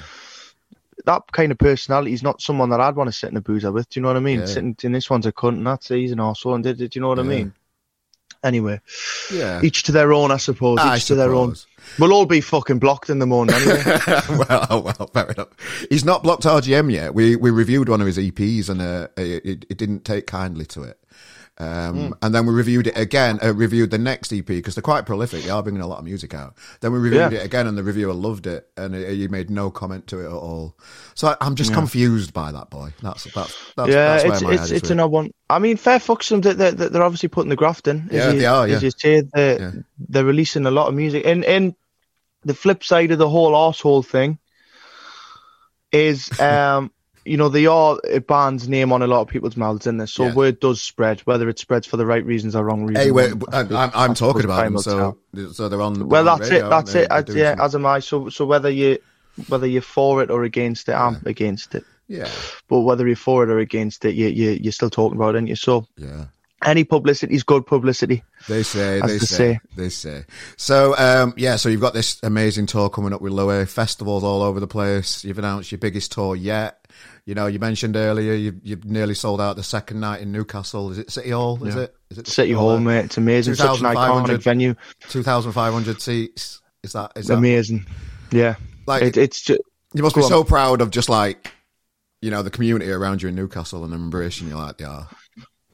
[1.06, 3.72] That kind of personality is not someone that I'd want to sit in a boozer
[3.72, 3.90] with.
[3.90, 4.40] Do you know what I mean?
[4.40, 4.46] Yeah.
[4.46, 6.56] Sitting in this one's a cunt, and that's he's an arsehole.
[6.56, 7.54] And do, do you know what I mean?
[8.44, 8.80] Anyway,
[9.32, 9.62] Yeah.
[9.64, 10.80] each to their own, I suppose.
[10.80, 11.56] Each I to their own.
[12.00, 13.84] We'll all be fucking blocked in the morning anyway.
[14.30, 15.50] well, oh, well, fair enough.
[15.90, 17.14] He's not blocked RGM yet.
[17.14, 20.84] We we reviewed one of his EPs and uh, it, it didn't take kindly to
[20.84, 21.00] it.
[21.60, 23.40] Um, And then we reviewed it again.
[23.44, 25.44] Uh, reviewed the next EP because they're quite prolific.
[25.44, 26.56] They are bringing a lot of music out.
[26.82, 27.40] Then we reviewed Yeah.
[27.40, 30.32] it again, and the reviewer loved it, and he made no comment to it at
[30.32, 30.76] all.
[31.14, 32.94] So I, I'm just confused by that boy.
[33.04, 35.32] That's that's that's, yeah, that's it's it's it's an odd one.
[35.50, 36.42] I mean, fair fucks them.
[36.42, 38.08] They're, they're, they're obviously putting the graft in.
[38.10, 38.80] as Yeah, you, they are, As yeah.
[38.80, 39.72] you say, they're, Yeah.
[40.10, 41.24] they're releasing a lot of music.
[41.26, 41.76] And and
[42.44, 44.40] the flip side of the whole arsehole thing
[45.92, 46.92] is, um,
[47.26, 50.08] you know, they are a band's name on a lot of people's mouths, in there.
[50.08, 50.34] So Yeah.
[50.34, 53.06] word does spread, whether it spreads for the right reasons or wrong reasons.
[53.06, 55.18] Hey, wait, I'm, I'm, I'm talking about them, so
[55.54, 56.08] so they're on.
[56.10, 56.70] Well, they're on that's radio, it.
[56.70, 57.08] That's it.
[57.12, 58.00] I, yeah, some- as am I.
[58.00, 58.98] So so whether you
[59.48, 61.84] whether you're for it or against it, I'm against it.
[62.08, 62.30] yeah,
[62.68, 65.38] But whether you're for it or against it, you you you're still talking about it,
[65.38, 65.56] aren't you?
[65.56, 66.26] So yeah.
[66.64, 68.24] any publicity is good publicity.
[68.48, 69.60] They say, they say, say.
[69.76, 70.26] they say.
[70.58, 74.42] So, um, yeah, so you've got this amazing tour coming up with Louis, festivals all
[74.44, 75.24] over the place.
[75.24, 76.86] You've announced your biggest tour yet.
[77.26, 80.92] You know, you mentioned earlier you, you've nearly sold out the second night in Newcastle.
[80.92, 81.64] Is it City Hall?
[81.66, 81.82] Is Yeah.
[81.84, 81.96] it?
[82.10, 83.06] Is it City Hall, mate.
[83.06, 83.56] It's amazing.
[83.56, 84.76] Such an iconic venue.
[85.10, 86.62] 2,500 seats.
[86.84, 87.86] Is that, is that, Amazing.
[88.32, 88.56] Yeah.
[88.86, 89.62] like, It, it's just,
[89.94, 90.28] you must be on.
[90.28, 91.54] so proud of just like,
[92.22, 95.08] you know, the community around you in Newcastle and embracing you like they are.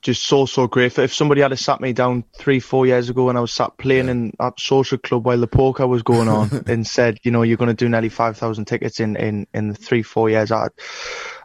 [0.10, 1.04] Just so so grateful.
[1.04, 4.10] If somebody had sat me down three four years ago when I was sat playing
[4.10, 7.58] in that social club while the poker was going on and said, you know, you're
[7.58, 10.70] going to do nearly five thousand tickets in in in three four years, I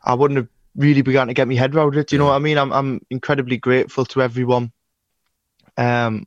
[0.03, 2.09] I wouldn't have really begun to get my head around it.
[2.09, 2.57] Do you know what I mean?
[2.57, 4.73] I'm I'm incredibly grateful to everyone.
[5.77, 6.25] Um,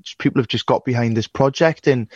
[0.00, 2.06] just- people have just got behind this project, and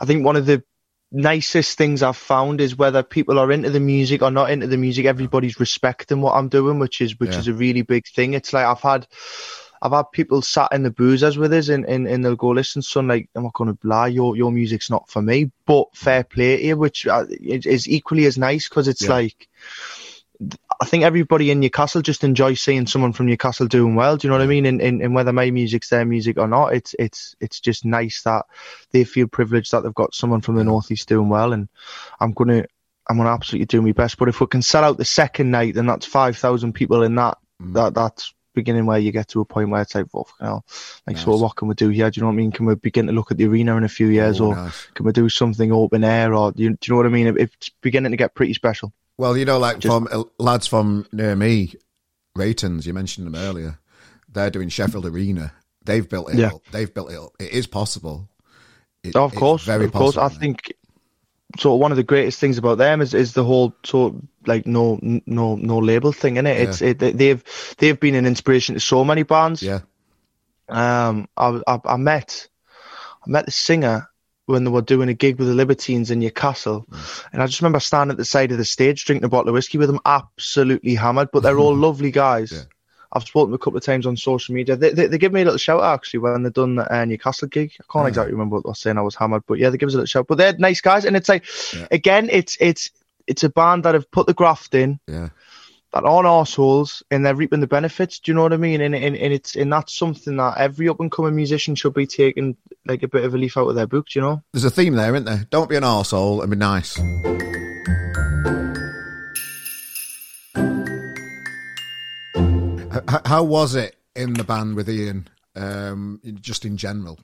[0.00, 0.62] I think one of the
[1.10, 4.76] nicest things I've found is whether people are into the music or not into the
[4.76, 7.38] music, everybody's respecting what I'm doing, which is which Yeah.
[7.38, 8.34] is a really big thing.
[8.34, 9.06] It's like I've had
[9.80, 12.82] I've had people sat in the boozers with us and, and, and they'll go, listen,
[12.82, 16.56] son, like I'm not gonna lie, your your music's not for me, but fair play
[16.56, 19.10] to you, which uh, is is equally as nice because it's Yeah.
[19.10, 19.48] like
[20.80, 24.16] I think everybody in Newcastle just enjoys seeing someone from Newcastle doing well.
[24.16, 24.64] Do you know what I mean?
[24.64, 28.22] And, and, and whether my music's their music or not, it's it's it's just nice
[28.22, 28.46] that
[28.92, 31.52] they feel privileged that they've got someone from the northeast doing well.
[31.52, 31.68] And
[32.20, 32.64] I'm gonna
[33.10, 34.18] I'm gonna absolutely do my best.
[34.18, 37.14] But if we can sell out the second night, then that's five thousand people in
[37.16, 37.72] that Mm.
[37.74, 40.64] that that's beginning where you get to a point where it's like, well, fucking hell,
[41.08, 42.08] like, so what can we do here?
[42.08, 42.52] Do you know what I mean?
[42.52, 44.86] Can we begin to look at the arena in a few years, Oh, or nice.
[44.94, 47.26] can we do something open air, or do you, do you know what I mean?
[47.26, 48.92] It- It's beginning to get pretty special.
[49.18, 51.74] Well, you know, like Just- from uh, lads from near me,
[52.36, 53.78] Reytons, you mentioned them earlier.
[54.32, 55.52] They're doing Sheffield Arena.
[55.84, 56.48] They've built it Yeah.
[56.48, 56.62] up.
[56.70, 57.32] They've built it up.
[57.40, 58.28] It is possible.
[59.02, 60.16] It- Oh, of course, very of course.
[60.16, 60.72] I think
[61.58, 61.74] so.
[61.74, 64.98] One of the greatest things about them is is the whole sort of like no
[65.02, 66.60] no no label thing in it.
[66.60, 67.42] It's it, they've
[67.78, 69.62] they've been an inspiration to so many bands.
[69.62, 69.80] Yeah.
[70.68, 72.48] Um, I, I I met
[73.26, 74.08] I met the singer
[74.48, 77.24] when they were doing a gig with the Libertines in Newcastle, Mm.
[77.32, 79.54] and I just remember standing at the side of the stage drinking a bottle of
[79.54, 81.28] whiskey with them, absolutely hammered.
[81.32, 82.52] But they're all lovely guys.
[82.52, 82.62] Yeah.
[83.12, 84.76] I've spoken them a couple of times on social media.
[84.76, 87.04] They, they, they give me a little shout out actually when they've done the uh,
[87.06, 87.72] Newcastle gig.
[87.80, 88.08] I can't Ah.
[88.08, 88.98] exactly remember what they were saying.
[88.98, 90.26] I was hammered, but yeah, they give us a little shout.
[90.26, 91.86] But they're nice guys, and it's like Yeah.
[91.90, 92.90] again, it's it's
[93.26, 94.98] it's a band that have put the graft in.
[95.06, 95.28] Yeah.
[95.92, 98.18] That aren't assholes and they're reaping the benefits.
[98.18, 98.80] Do you know what I mean?
[98.80, 102.06] And, and, and it's and that's something that every up and coming musician should be
[102.06, 104.14] taking like a bit of a leaf out of their book.
[104.14, 104.42] you know?
[104.52, 105.46] There's a theme there, isn't there?
[105.50, 106.98] Don't be an arsehole and be nice.
[113.08, 117.18] How, how was it in the band with Ian, um, just in general?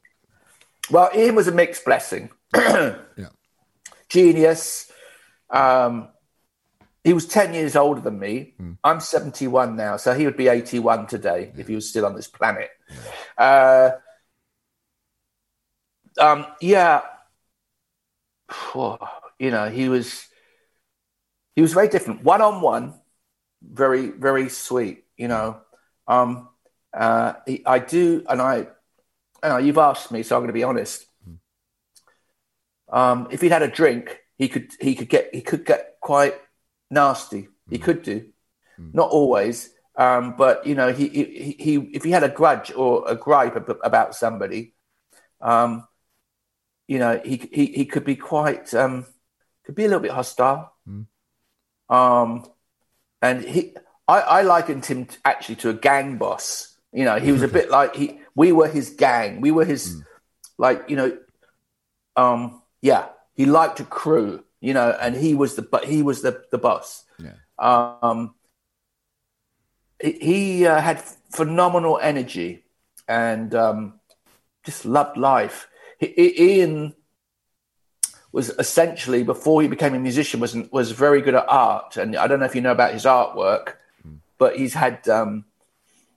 [0.91, 2.31] Well, Ian was a mixed blessing.
[2.55, 2.97] yeah.
[4.09, 4.91] Genius.
[5.51, 6.09] Um,
[7.05, 8.55] he was 10 years older than me.
[8.61, 8.79] Mm.
[8.83, 11.61] I'm 71 now, so he would be 81 today yeah.
[11.61, 12.71] if he was still on this planet.
[13.39, 13.99] Yeah.
[16.19, 17.03] Uh, um, yeah.
[19.39, 20.27] You know, he was
[21.57, 22.23] he was very different.
[22.23, 22.95] One on one,
[23.63, 25.05] very very sweet.
[25.17, 25.61] You know,
[26.07, 26.49] um,
[26.93, 28.69] uh, he, I do, and I,
[29.43, 31.05] know, you've asked me, so I'm going to be honest.
[31.29, 31.39] Mm.
[32.97, 36.35] Um, if he'd had a drink, he could he could get he could get quite
[36.95, 37.49] nasty.
[37.69, 37.83] He mm.
[37.83, 38.27] could do,
[38.81, 38.95] mm.
[38.95, 43.05] not always, um, but you know, he, he, he if he had a grudge or
[43.07, 44.75] a gripe about somebody,
[45.41, 45.87] um,
[46.89, 49.07] you know, he he he could be quite um,
[49.65, 50.73] could be a little bit hostile.
[50.89, 51.07] Mm.
[51.89, 52.47] Um,
[53.23, 53.75] and he,
[54.09, 56.77] I, I likened him to, actually to a gang boss.
[56.93, 58.21] You know, he was a bit like he.
[58.35, 59.41] We were his gang.
[59.41, 60.05] We were his, mm.
[60.59, 61.19] like you know,
[62.17, 63.07] um, yeah.
[63.35, 66.57] He liked a crew you know, and he was the but he was the the
[66.57, 67.05] boss.
[67.19, 67.35] Yeah.
[67.59, 68.35] Um,
[70.01, 71.01] he uh, had
[71.31, 72.65] phenomenal energy
[73.07, 74.01] and um,
[74.65, 75.69] just loved life.
[75.99, 76.95] He, Ian
[78.33, 82.27] was essentially before he became a musician was was very good at art, and I
[82.27, 83.75] don't know if you know about his artwork,
[84.07, 84.19] mm.
[84.39, 85.07] but he's had.
[85.09, 85.45] Um,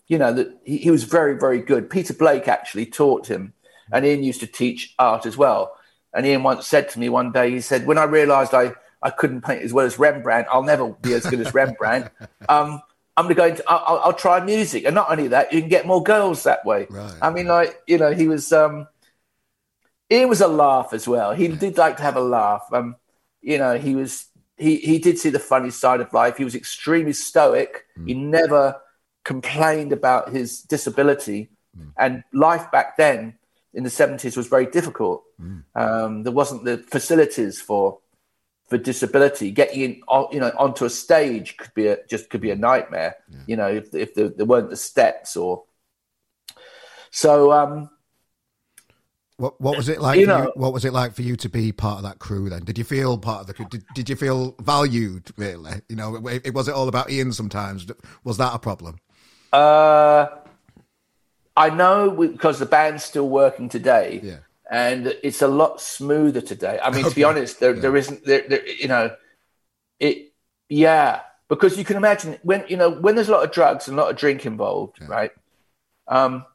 [0.07, 1.89] you know that he, he was very very good.
[1.89, 3.51] Peter Blake actually taught him,
[3.91, 5.73] and Ian used to teach art as well.
[6.13, 9.09] And Ian once said to me one day, he said, when I realised I, I
[9.09, 12.09] couldn't paint as well as Rembrandt, I'll never be as good as Rembrandt.
[12.49, 12.81] Um,
[13.17, 14.85] I'm going to go into, I'll, I'll, try music.
[14.85, 16.85] And not only that, you can get more girls that way.
[16.87, 17.13] Right.
[17.19, 18.87] I mean, like, you know, he was, um,
[20.11, 21.33] Ian was a laugh as well.
[21.33, 22.63] He did like to have a laugh.
[22.71, 22.95] Um,
[23.41, 26.37] you know, he was, he, he did see the funny side of life.
[26.37, 27.85] He was extremely stoic.
[27.99, 28.07] Mm.
[28.07, 28.79] He never
[29.25, 31.49] complained about his disability.
[31.77, 31.93] Mm.
[31.97, 33.36] And life back then
[33.77, 35.23] in the 70s was very difficult.
[35.39, 35.63] Mm.
[35.75, 37.99] Um, there wasn't the facilities for
[38.67, 39.51] for disability.
[39.51, 43.15] Getting in, you know, onto a stage could be a, just could be a nightmare.
[43.29, 43.39] Yeah.
[43.45, 45.63] You know, if if there, there, weren't the steps or
[47.11, 47.51] so.
[47.51, 47.91] Um,
[49.37, 50.19] what what was it like?
[50.19, 52.49] You know, you, what was it like for you to be part of that crew?
[52.49, 53.67] Then did you feel part of the crew?
[53.69, 55.29] Did, did you feel valued?
[55.37, 57.31] Really, you know, it, it was it all about Ian?
[57.31, 57.85] Sometimes
[58.23, 58.97] was that a problem?
[59.53, 60.25] Uh,
[61.57, 64.37] I know because the band's still working today, yeah.
[64.69, 66.79] and it's a lot smoother today.
[66.81, 67.09] I mean, okay.
[67.09, 67.81] to be honest, there, yeah.
[67.81, 69.15] there isn't, there, there, you know,
[69.99, 70.33] it,
[70.69, 73.97] yeah, because you can imagine when you know when there's a lot of drugs and
[73.97, 75.07] a lot of drink involved, yeah.
[75.07, 75.31] right?
[76.07, 76.45] Um,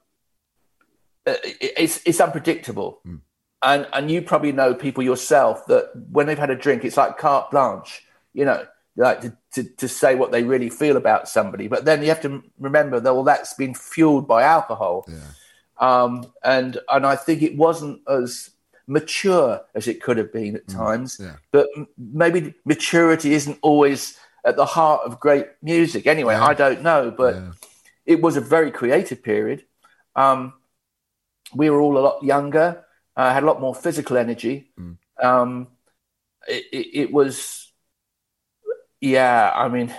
[1.27, 3.21] uh, it, it's it's unpredictable, mm.
[3.61, 7.19] and and you probably know people yourself that when they've had a drink, it's like
[7.19, 8.07] carte blanche.
[8.35, 8.65] You know,
[8.97, 11.69] like to, to, to, say what they really feel about somebody.
[11.69, 15.07] But then you have to remember that all that's been fueled by alcohol.
[15.09, 15.21] Yeah.
[15.79, 18.51] Um, and and I think it wasn't as
[18.87, 20.75] mature as it could have been at mm.
[20.75, 21.19] times.
[21.21, 21.37] Yeah.
[21.51, 26.07] But maybe maturity isn't always at the heart of great music.
[26.07, 26.45] Anyway, yeah.
[26.45, 27.37] I don't know, but
[28.05, 29.65] it was a very creative period.
[30.17, 30.55] Um,
[31.55, 32.85] we were all a lot younger,
[33.17, 34.71] uh, had a lot more physical energy.
[34.79, 34.99] Mm.
[35.23, 35.69] Um,
[36.49, 37.62] it, it, it was
[39.03, 39.93] yeah, I mean,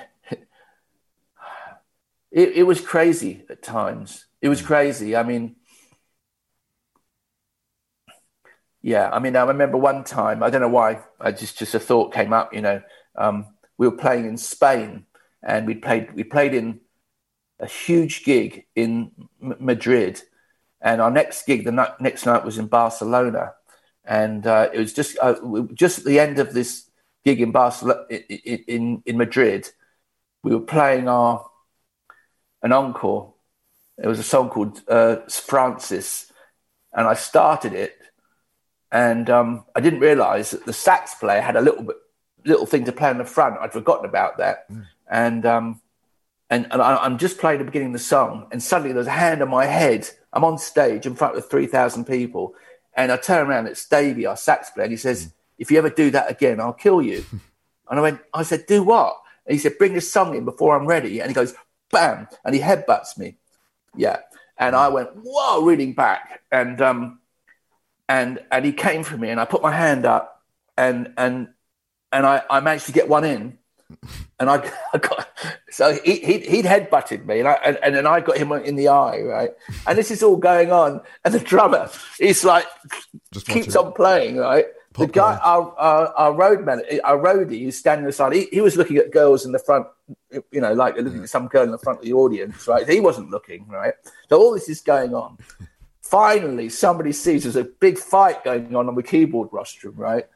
[2.31, 4.25] it, it was crazy at times.
[4.41, 5.15] It was crazy.
[5.15, 5.57] I mean,
[8.81, 11.79] yeah, I mean, I remember one time, I don't know why, I just, just a
[11.79, 12.81] thought came up, you know,
[13.17, 15.05] um, we were playing in Spain
[15.43, 16.79] and we played, we played in
[17.59, 19.11] a huge gig in
[19.41, 20.21] M- Madrid.
[20.79, 23.53] And our next gig, the night, next night was in Barcelona.
[24.05, 25.35] And uh, it was just, uh,
[25.73, 26.89] just at the end of this
[27.25, 29.69] gig in Barcelona, in, in Madrid,
[30.43, 31.45] we were playing our
[32.61, 33.33] an encore.
[33.97, 36.31] It was a song called uh, Francis,
[36.93, 37.97] and I started it,
[38.91, 41.97] and um, I didn't realise that the sax player had a little bit
[42.45, 43.59] little thing to play on the front.
[43.59, 44.85] I'd forgotten about that, mm.
[45.09, 45.81] and um,
[46.49, 49.11] and, and I, am just playing the beginning of the song, and suddenly there's a
[49.11, 50.09] hand on my head.
[50.31, 52.55] I'm on stage in front of three thousand people,
[52.95, 53.67] and I turn around.
[53.67, 55.27] It's Davey, our sax player, and he says.
[55.27, 57.25] Mm if you ever do that again, I'll kill you.
[57.89, 59.17] and I went, I said, do what?
[59.45, 61.19] And he said, bring the song in before I'm ready.
[61.19, 61.53] And he goes,
[61.91, 63.37] bam, and he headbutts me.
[63.95, 64.19] Yeah.
[64.57, 66.41] And I went, whoa, reading back.
[66.51, 67.19] And um,
[68.09, 70.41] and and he came for me, and I put my hand up,
[70.77, 71.49] and and
[72.11, 73.57] and I, I managed to get one in,
[74.39, 75.27] and I, I got
[75.69, 78.75] So he, he, he'd headbutted me, and, I, and, and then I got him in
[78.75, 79.51] the eye, right?
[79.87, 81.89] And this is all going on, and the drummer
[82.19, 82.67] is like
[83.31, 84.65] Just keeps on playing, right?
[84.93, 88.61] Pop the guy, our, our, our road man, our roadie, who's standing aside, he, he
[88.61, 89.87] was looking at girls in the front,
[90.51, 91.23] you know, like looking yeah.
[91.23, 92.87] at some girl in the front of the audience, right?
[92.87, 93.95] He wasn't looking, right?
[94.29, 95.37] So all this is going on.
[96.01, 100.27] Finally, somebody sees there's a big fight going on on the keyboard rostrum, right?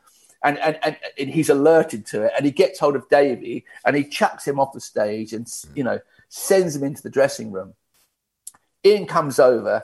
[0.43, 3.96] And, and, and, and he's alerted to it, and he gets hold of Davey, and
[3.96, 7.76] he chucks him off the stage, and you know, sends him into the dressing room.
[8.84, 9.84] Ian comes over,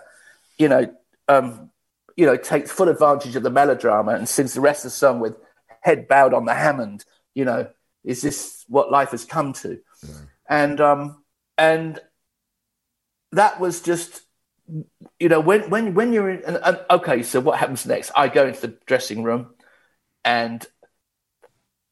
[0.57, 0.95] you know,
[1.27, 1.69] um,
[2.15, 5.19] you know, takes full advantage of the melodrama and sings the rest of the song
[5.19, 5.35] with
[5.81, 7.05] head bowed on the Hammond.
[7.33, 7.67] You know,
[8.03, 9.79] is this what life has come to?
[10.07, 10.15] Yeah.
[10.49, 11.23] And um,
[11.57, 11.99] and
[13.31, 14.21] that was just,
[15.19, 16.43] you know, when when when you're in.
[16.45, 18.11] And, and, okay, so what happens next?
[18.15, 19.53] I go into the dressing room,
[20.23, 20.65] and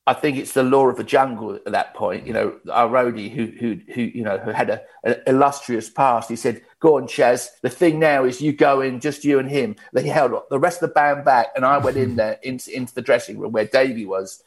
[0.06, 2.28] I think it's the law of the jungle at that point.
[2.28, 6.30] You know, our roadie who who who you know who had a, an illustrious past.
[6.30, 7.48] He said, "Go on, Chaz.
[7.62, 10.84] The thing now is you go in, just you and him." He held the rest
[10.84, 13.66] of the band back, and I went in there into, into the dressing room where
[13.66, 14.44] Davey was,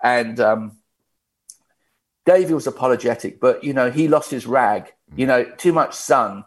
[0.00, 0.78] and um,
[2.24, 4.92] Davey was apologetic, but you know he lost his rag.
[5.16, 6.44] You know, too much sun,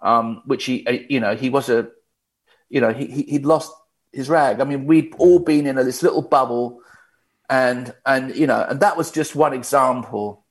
[0.00, 1.88] um, which he uh, you know he was a,
[2.70, 3.70] you know he he'd lost
[4.12, 4.60] his rag.
[4.60, 6.80] I mean, we'd all been in a, this little bubble
[7.48, 10.44] and and you know, and that was just one example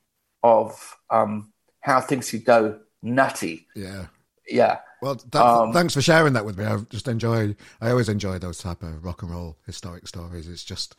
[0.44, 3.68] of um, how things could go nutty.
[3.76, 4.08] Yeah,
[4.48, 4.80] yeah.
[5.02, 6.66] Well, that, um, thanks for sharing that with me.
[6.66, 7.56] I just enjoy.
[7.82, 10.48] I always enjoy those type of rock and roll historic stories.
[10.48, 10.96] It's just.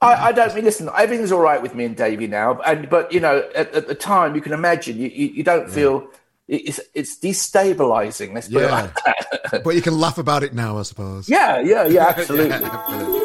[0.00, 0.64] I, I don't mean.
[0.64, 3.86] Listen, everything's all right with me and Davey now, and but you know, at, at
[3.86, 5.74] the time, you can imagine you you, you don't yeah.
[5.74, 6.08] feel
[6.48, 8.34] it's it's destabilizing.
[8.34, 8.68] Let's put yeah.
[8.68, 9.60] it like that.
[9.64, 11.28] but you can laugh about it now, I suppose.
[11.28, 12.48] Yeah, yeah, yeah, absolutely.
[12.48, 13.20] yeah,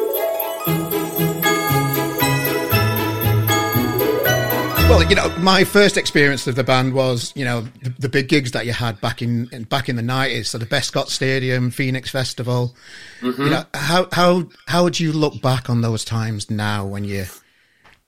[4.90, 8.26] Well, you know, my first experience of the band was, you know, the, the big
[8.26, 10.48] gigs that you had back in, in back in the nineties.
[10.48, 12.74] So the Bescot Stadium, Phoenix Festival.
[13.20, 13.40] Mm-hmm.
[13.40, 17.26] You know, how how how would you look back on those times now when you,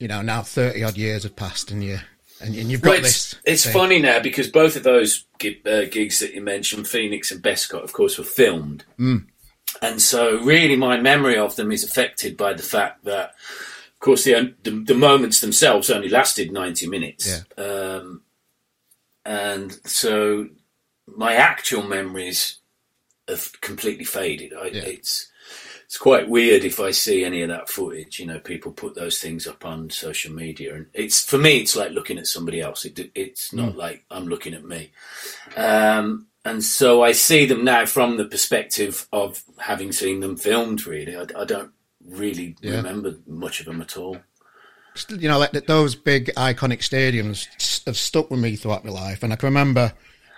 [0.00, 2.00] you know, now thirty odd years have passed and you
[2.40, 3.40] and, and you've got well, it's, this.
[3.44, 3.72] It's thing.
[3.72, 7.92] funny now because both of those uh, gigs that you mentioned, Phoenix and Bescot, of
[7.92, 8.84] course, were filmed.
[8.98, 9.26] Mm.
[9.80, 13.34] And so, really, my memory of them is affected by the fact that
[14.02, 17.64] course, the, the, the moments themselves only lasted ninety minutes, yeah.
[17.64, 18.22] um,
[19.24, 20.48] and so
[21.06, 22.58] my actual memories
[23.28, 24.52] have completely faded.
[24.52, 24.82] I, yeah.
[24.82, 25.30] It's
[25.86, 28.18] it's quite weird if I see any of that footage.
[28.18, 31.76] You know, people put those things up on social media, and it's for me, it's
[31.76, 32.84] like looking at somebody else.
[32.84, 33.76] It, it's not mm.
[33.76, 34.90] like I'm looking at me.
[35.56, 40.86] Um, and so I see them now from the perspective of having seen them filmed.
[40.86, 41.70] Really, I, I don't
[42.06, 42.76] really yeah.
[42.76, 44.18] remember much of them at all.
[45.08, 49.32] You know, like those big iconic stadiums have stuck with me throughout my life, and
[49.32, 49.92] I can remember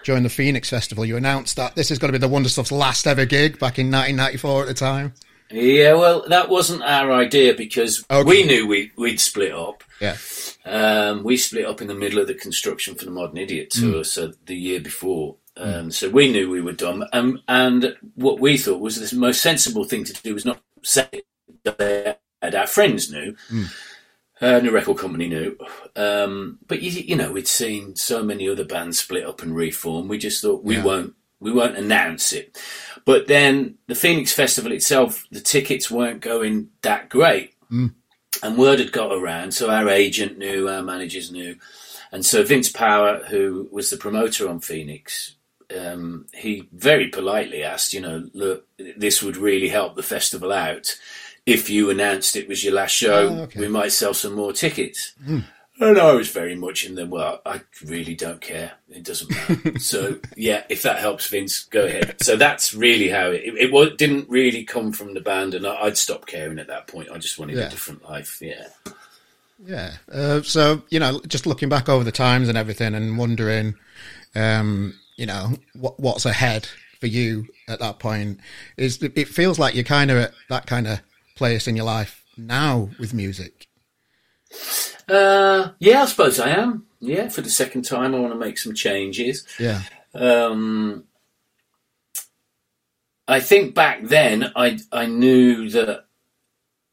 [0.04, 2.70] during the Phoenix Festival, you announced that this is going to be the Wonder Stuff's
[2.70, 5.14] last ever gig back in 1994 at the time.
[5.50, 8.28] Yeah, well, that wasn't our idea because okay.
[8.28, 9.84] we knew we, would split up.
[10.00, 10.16] Yeah.
[10.64, 14.00] Um, we split up in the middle of the construction for the Modern Idiot tour,
[14.00, 14.06] mm.
[14.06, 15.36] so the year before.
[15.56, 15.92] Um, mm.
[15.92, 17.04] So we knew we were done.
[17.12, 21.08] Um, and what we thought was the most sensible thing to do was not say
[21.64, 23.36] that our friends knew.
[23.50, 23.74] Mm.
[24.40, 25.56] Uh, the record company knew,
[25.94, 30.08] um, but you, you, know we'd seen so many other bands split up and reform.
[30.08, 30.82] We just thought we yeah.
[30.82, 32.58] won't we won't announce it.
[33.04, 37.94] But then the Phoenix Festival itself, the tickets weren't going that great, mm.
[38.42, 39.52] and word had got around.
[39.54, 41.56] So our agent knew, our managers knew,
[42.10, 45.36] and so Vince Power, who was the promoter on Phoenix,
[45.76, 50.96] um, he very politely asked, you know, look, this would really help the festival out
[51.46, 53.60] if you announced it was your last show, oh, okay.
[53.60, 55.12] we might sell some more tickets.
[55.24, 55.44] Mm.
[55.80, 57.42] And I was very much in the well.
[57.44, 58.72] I really don't care.
[58.88, 59.78] It doesn't matter.
[59.80, 62.22] so yeah, if that helps, Vince, go ahead.
[62.22, 63.42] So that's really how it.
[63.44, 66.86] It, it didn't really come from the band, and I, would stopped caring at that
[66.86, 67.08] point.
[67.10, 67.66] I just wanted yeah.
[67.66, 68.40] a different life.
[68.40, 68.68] Yeah.
[69.66, 69.94] Yeah.
[70.10, 73.74] Uh, so you know, just looking back over the times and everything, and wondering,
[74.36, 76.68] um, you know, what what's ahead
[77.00, 78.38] for you at that point
[78.76, 79.02] is.
[79.02, 81.00] It feels like you're kind of at that kind of
[81.34, 83.66] place in your life now with music?
[85.08, 86.86] Uh, yeah, I suppose I am.
[87.00, 89.46] Yeah, for the second time, I want to make some changes.
[89.58, 89.82] Yeah.
[90.14, 91.04] Um,
[93.28, 96.06] I think back then, I I knew that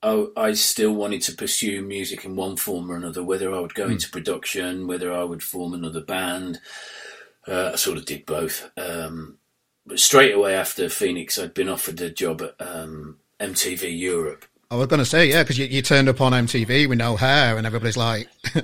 [0.01, 3.23] I, I, still wanted to pursue music in one form or another.
[3.23, 3.91] Whether I would go mm.
[3.91, 6.59] into production, whether I would form another band.
[7.47, 8.69] Uh, I sort of did both.
[8.77, 9.37] Um,
[9.85, 14.45] but straight away after Phoenix, I'd been offered a job at um, MTV Europe.
[14.69, 17.17] I was going to say, yeah, because you, you turned up on MTV with no
[17.17, 18.29] hair, and everybody's like,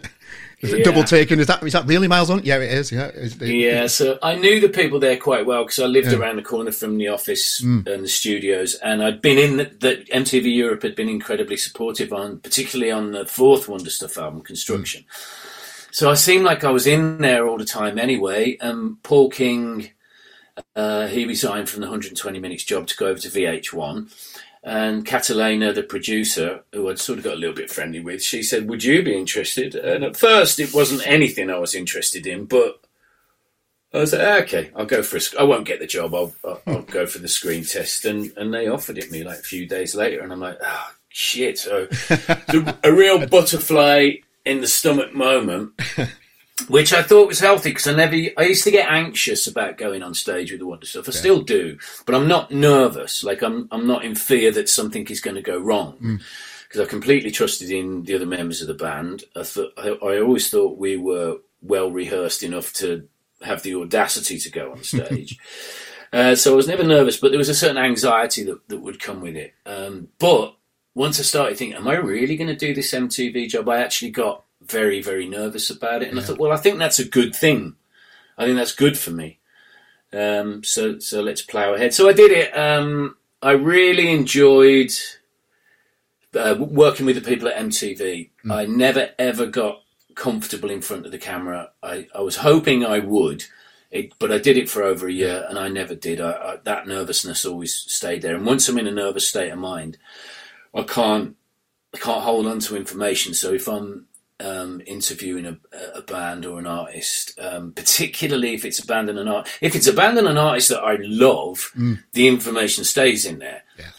[0.61, 0.83] yeah.
[0.83, 1.39] double taking.
[1.39, 2.41] Is that is that really Miles on?
[2.45, 2.93] Yeah, it is.
[2.93, 3.87] Yeah, it, yeah.
[3.87, 6.17] So I knew the people there quite well because I lived yeah.
[6.17, 7.85] around the corner from the office mm.
[7.87, 12.13] and the studios, and I'd been in the, the, MTV Europe had been incredibly supportive
[12.13, 15.03] on, particularly on the fourth Wonder Stuff album, Construction.
[15.03, 15.47] Mm.
[15.91, 18.55] So I seemed like I was in there all the time anyway.
[18.61, 19.89] And Paul King,
[20.75, 24.11] uh, he resigned from the 120 Minutes job to go over to VH1
[24.67, 28.43] and Catalina, the producer, who I'd sort of got a little bit friendly with, she
[28.43, 29.75] said, Would you be interested?
[29.75, 32.81] And at first, it wasn't anything I was interested in, but
[33.93, 36.33] I was like, ah, Okay, I'll go for a, I won't get the job, I'll,
[36.43, 38.03] I'll, I'll go for the screen test.
[38.03, 40.91] And, and they offered it me like a few days later, and I'm like, Oh,
[41.07, 41.57] shit.
[41.57, 41.87] So,
[42.83, 45.79] a real butterfly in the stomach moment
[46.67, 50.01] which I thought was healthy because I never, I used to get anxious about going
[50.01, 51.07] on stage with the Wonder Stuff.
[51.07, 53.23] I still do, but I'm not nervous.
[53.23, 56.19] Like I'm, I'm not in fear that something is going to go wrong
[56.67, 56.85] because mm.
[56.85, 59.23] I completely trusted in the other members of the band.
[59.35, 63.07] I thought, I, I always thought we were well rehearsed enough to
[63.43, 65.37] have the audacity to go on stage.
[66.11, 68.99] uh, so I was never nervous, but there was a certain anxiety that, that would
[68.99, 69.53] come with it.
[69.65, 70.55] Um, but
[70.95, 73.69] once I started thinking, am I really going to do this MTV job?
[73.69, 76.09] I actually got very, very nervous about it.
[76.09, 76.23] And yeah.
[76.23, 77.75] I thought, well, I think that's a good thing.
[78.37, 79.39] I think that's good for me.
[80.13, 81.93] Um, so, so let's plow ahead.
[81.93, 82.57] So I did it.
[82.57, 84.91] Um, I really enjoyed
[86.35, 88.29] uh, working with the people at MTV.
[88.45, 88.53] Mm.
[88.53, 89.83] I never ever got
[90.15, 91.71] comfortable in front of the camera.
[91.81, 93.45] I, I was hoping I would,
[93.91, 96.19] it, but I did it for over a year and I never did.
[96.19, 98.35] I, I, that nervousness always stayed there.
[98.35, 99.97] And once I'm in a nervous state of mind,
[100.73, 101.35] I can't
[101.93, 103.33] I can't hold on to information.
[103.33, 104.06] So if I'm
[104.39, 105.57] um, interviewing a,
[105.95, 109.49] a, band or an artist, um, particularly if it's a band and an art.
[109.61, 112.03] If it's a band and an artist that I love, mm.
[112.13, 113.63] the information stays in there.
[113.77, 113.91] Yeah.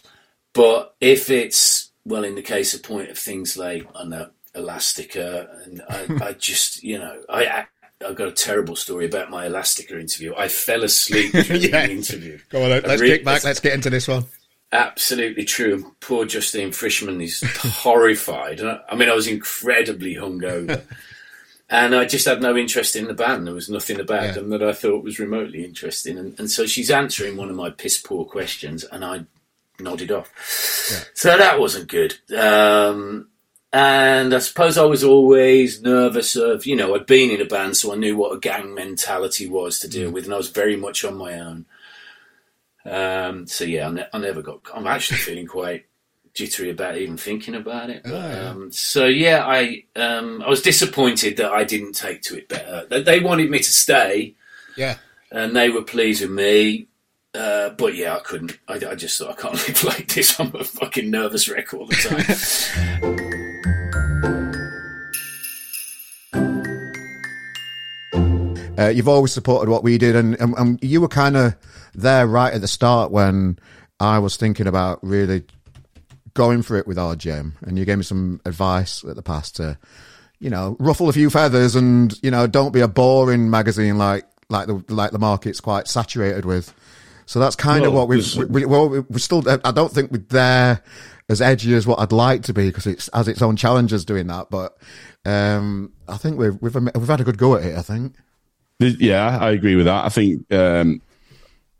[0.52, 5.48] But if it's well, in the case of point of things like I know Elastica,
[5.64, 7.66] and I, I just you know I, I
[8.06, 10.34] I've got a terrible story about my Elastica interview.
[10.36, 11.86] I fell asleep during yeah.
[11.86, 12.38] the interview.
[12.48, 13.44] Go on, let's re- kick back.
[13.44, 14.24] Let's get into this one.
[14.70, 15.74] Absolutely true.
[15.74, 18.60] and Poor Justine Frischmann is horrified.
[18.60, 20.82] I mean, I was incredibly hungover.
[21.70, 23.46] and I just had no interest in the band.
[23.46, 24.32] There was nothing about yeah.
[24.32, 26.18] them that I thought was remotely interesting.
[26.18, 29.24] And, and, so she's answering one of my piss poor questions, and I
[29.80, 30.30] nodded off.
[30.90, 31.04] Yeah.
[31.14, 32.16] So that wasn't good.
[32.36, 33.28] Um,
[33.72, 37.76] and I suppose I was always nervous of, you know, I'd been in a band,
[37.76, 40.14] so I knew what a gang mentality was to deal mm.
[40.14, 41.66] with, and I was very much on my own.
[42.88, 44.60] Um, so yeah, ne- i never got.
[44.74, 45.86] I'm actually feeling quite
[46.34, 48.02] jittery about even thinking about it.
[48.04, 48.50] But, oh, yeah.
[48.50, 52.86] Um, so yeah, I um, I was disappointed that I didn't take to it better.
[52.88, 54.34] They, they wanted me to stay.
[54.76, 54.96] Yeah,
[55.30, 56.86] and they were pleased with me.
[57.34, 58.58] Uh, but yeah, I couldn't.
[58.68, 60.40] I, I, just thought I can't live like this.
[60.40, 63.34] I'm a fucking nervous wreck all the time.
[68.78, 71.56] Uh, you've always supported what we did, and, and, and you were kind of
[71.94, 73.58] there right at the start when
[73.98, 75.44] I was thinking about really
[76.34, 79.76] going for it with RGM, and you gave me some advice at the past to,
[80.38, 84.24] you know, ruffle a few feathers, and you know, don't be a boring magazine like
[84.48, 86.72] like the like the market's quite saturated with.
[87.26, 89.42] So that's kind well, of what we've we, we, well, we still.
[89.64, 90.82] I don't think we're there
[91.28, 94.28] as edgy as what I'd like to be because it's has its own challenges doing
[94.28, 94.48] that.
[94.50, 94.78] But
[95.26, 97.76] um, I think we've we've we've had a good go at it.
[97.76, 98.14] I think.
[98.78, 100.04] Yeah, I agree with that.
[100.04, 101.02] I think um,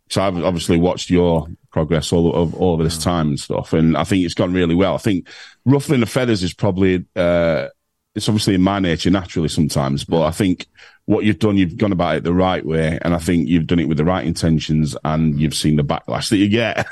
[0.09, 0.23] so.
[0.23, 4.05] I've obviously watched your progress all, all, all over this time and stuff, and I
[4.05, 4.95] think it's gone really well.
[4.95, 5.29] I think
[5.65, 7.69] ruffling the feathers is probably uh,
[8.17, 10.67] it's obviously in my nature naturally sometimes, but I think
[11.09, 13.79] what you've done, you've gone about it the right way, and I think you've done
[13.79, 16.87] it with the right intentions, and you've seen the backlash that you get.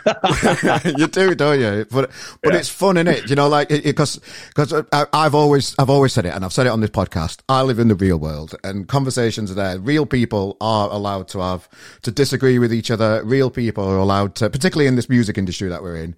[0.98, 1.86] you do, don't you?
[1.90, 2.10] But
[2.42, 2.58] but yeah.
[2.58, 3.28] it's fun, isn't it?
[3.28, 4.72] You know, like because because
[5.12, 7.40] I've always I've always said it, and I've said it on this podcast.
[7.50, 9.78] I live in the real world, and conversations are there.
[9.78, 11.68] Real people are allowed to have
[12.00, 13.22] to disagree with each other.
[13.22, 16.16] Real people are allowed to, particularly in this music industry that we're in.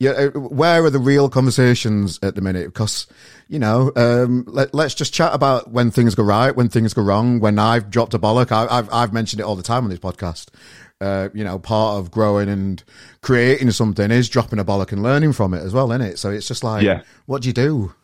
[0.00, 2.66] Yeah, uh, where are the real conversations at the minute?
[2.66, 3.06] Because
[3.48, 7.02] you know, um, let, us just chat about when things go right, when things go
[7.02, 8.52] wrong, when I've dropped a bollock.
[8.52, 10.48] I, have I've mentioned it all the time on this podcast.
[11.00, 12.82] Uh, you know, part of growing and
[13.20, 16.18] creating something is dropping a bollock and learning from it as well, isn't it?
[16.18, 17.02] So it's just like, yeah.
[17.26, 17.94] what do you do?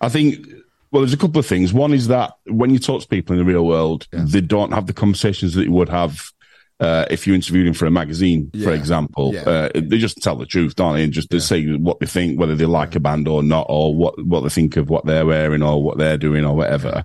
[0.00, 0.46] I think
[0.90, 1.72] well, there's a couple of things.
[1.72, 4.24] One is that when you talk to people in the real world, yeah.
[4.24, 6.30] they don't have the conversations that you would have
[6.78, 8.64] uh, if you interviewed him for a magazine, yeah.
[8.64, 9.42] for example, yeah.
[9.42, 11.04] uh, they just tell the truth, don't they?
[11.04, 11.40] And just yeah.
[11.40, 14.50] say what they think, whether they like a band or not, or what, what they
[14.50, 17.04] think of what they're wearing or what they're doing or whatever.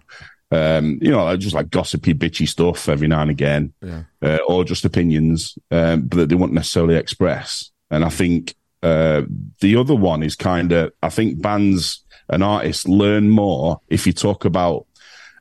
[0.51, 3.73] Um, you know, just like gossipy, bitchy stuff every now and again,
[4.21, 7.71] uh, or just opinions, um, but that they won't necessarily express.
[7.89, 9.21] And I think uh,
[9.61, 14.13] the other one is kind of, I think bands and artists learn more if you
[14.13, 14.87] talk about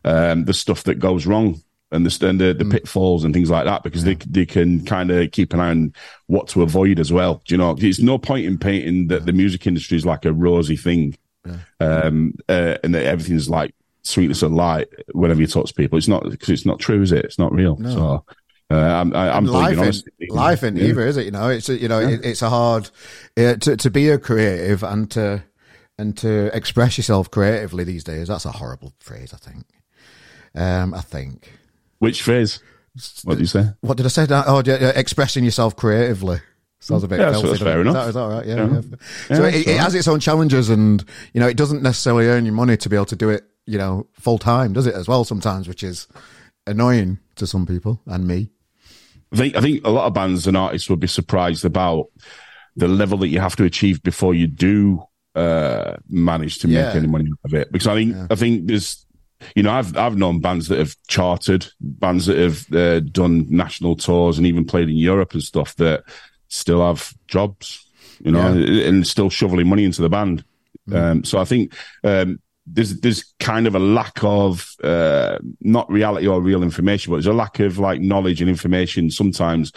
[0.04, 1.60] um, the stuff that goes wrong
[1.92, 2.70] and the and the, the mm.
[2.70, 4.14] pitfalls and things like that because yeah.
[4.14, 5.92] they they can kind of keep an eye on
[6.26, 7.42] what to avoid as well.
[7.46, 7.76] Do you know?
[7.78, 11.58] It's no point in painting that the music industry is like a rosy thing, yeah.
[11.80, 15.98] um, uh, and that everything's like sweetness of light whenever you talk to people.
[15.98, 17.24] It's not because it's not true, is it?
[17.24, 17.76] It's not real.
[17.76, 17.90] No.
[17.90, 18.24] So.
[18.72, 20.84] Uh, I'm, I'm life, in, life in yeah.
[20.84, 21.24] either, is it?
[21.24, 22.88] You know, it's a, you know, it, it's a hard
[23.36, 25.42] uh, to to be a creative and to
[25.98, 28.28] and to express yourself creatively these days.
[28.28, 29.64] That's a horrible phrase, I think.
[30.54, 31.50] Um, I think
[31.98, 32.60] which phrase?
[33.24, 33.66] What did you say?
[33.80, 34.26] What did I say?
[34.30, 36.40] Oh, yeah, expressing yourself creatively.
[36.80, 38.08] Sounds a bit yeah, so fair enough.
[38.08, 38.46] Is that all right?
[38.46, 38.54] Yeah.
[38.56, 38.80] yeah.
[39.28, 39.36] yeah.
[39.36, 42.52] So it, it, has its own challenges, and you know, it doesn't necessarily earn you
[42.52, 44.94] money to be able to do it, you know, full time, does it?
[44.94, 46.08] As well, sometimes, which is
[46.66, 48.50] annoying to some people and me.
[49.32, 52.06] I think I think a lot of bands and artists would be surprised about
[52.76, 55.02] the level that you have to achieve before you do
[55.34, 57.70] uh, manage to make any money out of it.
[57.70, 59.06] Because I think I think there's
[59.54, 63.96] you know, I've I've known bands that have charted, bands that have uh, done national
[63.96, 66.04] tours and even played in Europe and stuff that
[66.48, 67.86] still have jobs,
[68.22, 68.86] you know, yeah.
[68.86, 70.44] and still shoveling money into the band.
[70.88, 70.96] Mm.
[70.96, 76.26] Um, so I think um, there's there's kind of a lack of uh, not reality
[76.26, 79.72] or real information, but there's a lack of like knowledge and information sometimes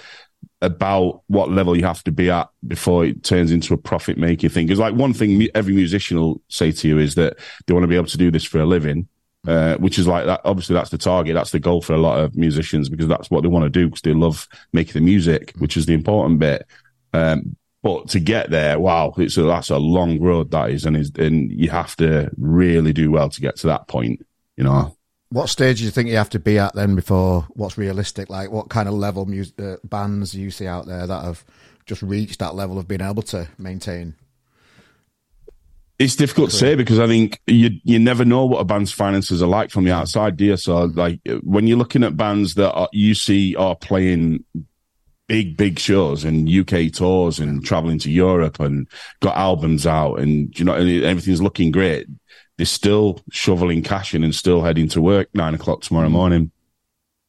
[0.62, 4.50] about what level you have to be at before it turns into a profit making
[4.50, 4.66] thing.
[4.66, 7.88] Because like one thing every musician will say to you is that they want to
[7.88, 9.08] be able to do this for a living.
[9.46, 10.40] Uh, which is like that.
[10.46, 11.34] Obviously, that's the target.
[11.34, 13.90] That's the goal for a lot of musicians because that's what they want to do
[13.90, 16.66] because they love making the music, which is the important bit.
[17.12, 20.96] Um, but to get there, wow, it's a, that's a long road that is, and
[20.98, 24.26] is, and you have to really do well to get to that point.
[24.58, 24.96] You know.
[25.30, 28.30] What stage do you think you have to be at then before what's realistic?
[28.30, 31.44] Like, what kind of level music, uh, bands you see out there that have
[31.86, 34.16] just reached that level of being able to maintain
[36.00, 39.44] it's difficult to say because I think you you never know what a band's finances
[39.44, 40.58] are like from the outside, you?
[40.58, 44.44] So like when you're looking at bands that are, you see are playing
[45.34, 48.88] big big shows and UK tours and traveling to Europe and
[49.20, 52.06] got albums out and you know everything's looking great,
[52.58, 56.12] they're still shoveling cash in and still heading to work nine o'clock tomorrow mm.
[56.12, 56.52] morning.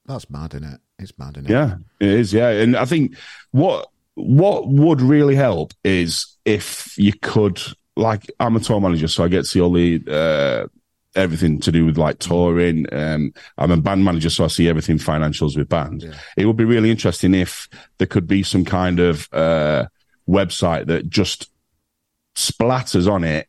[0.05, 0.81] That's mad, isn't it?
[0.99, 1.51] It's mad, isn't it?
[1.51, 2.35] Yeah, it is.
[2.35, 3.17] Yeah, and I think
[3.53, 7.59] what what would really help is if you could
[7.97, 10.67] like I'm a tour manager, so I get to see all the uh,
[11.15, 12.87] everything to do with like touring.
[12.93, 16.05] Um, I'm a band manager, so I see everything financials with bands.
[16.05, 16.15] Yeah.
[16.37, 19.87] It would be really interesting if there could be some kind of uh,
[20.29, 21.51] website that just
[22.35, 23.49] splatters on it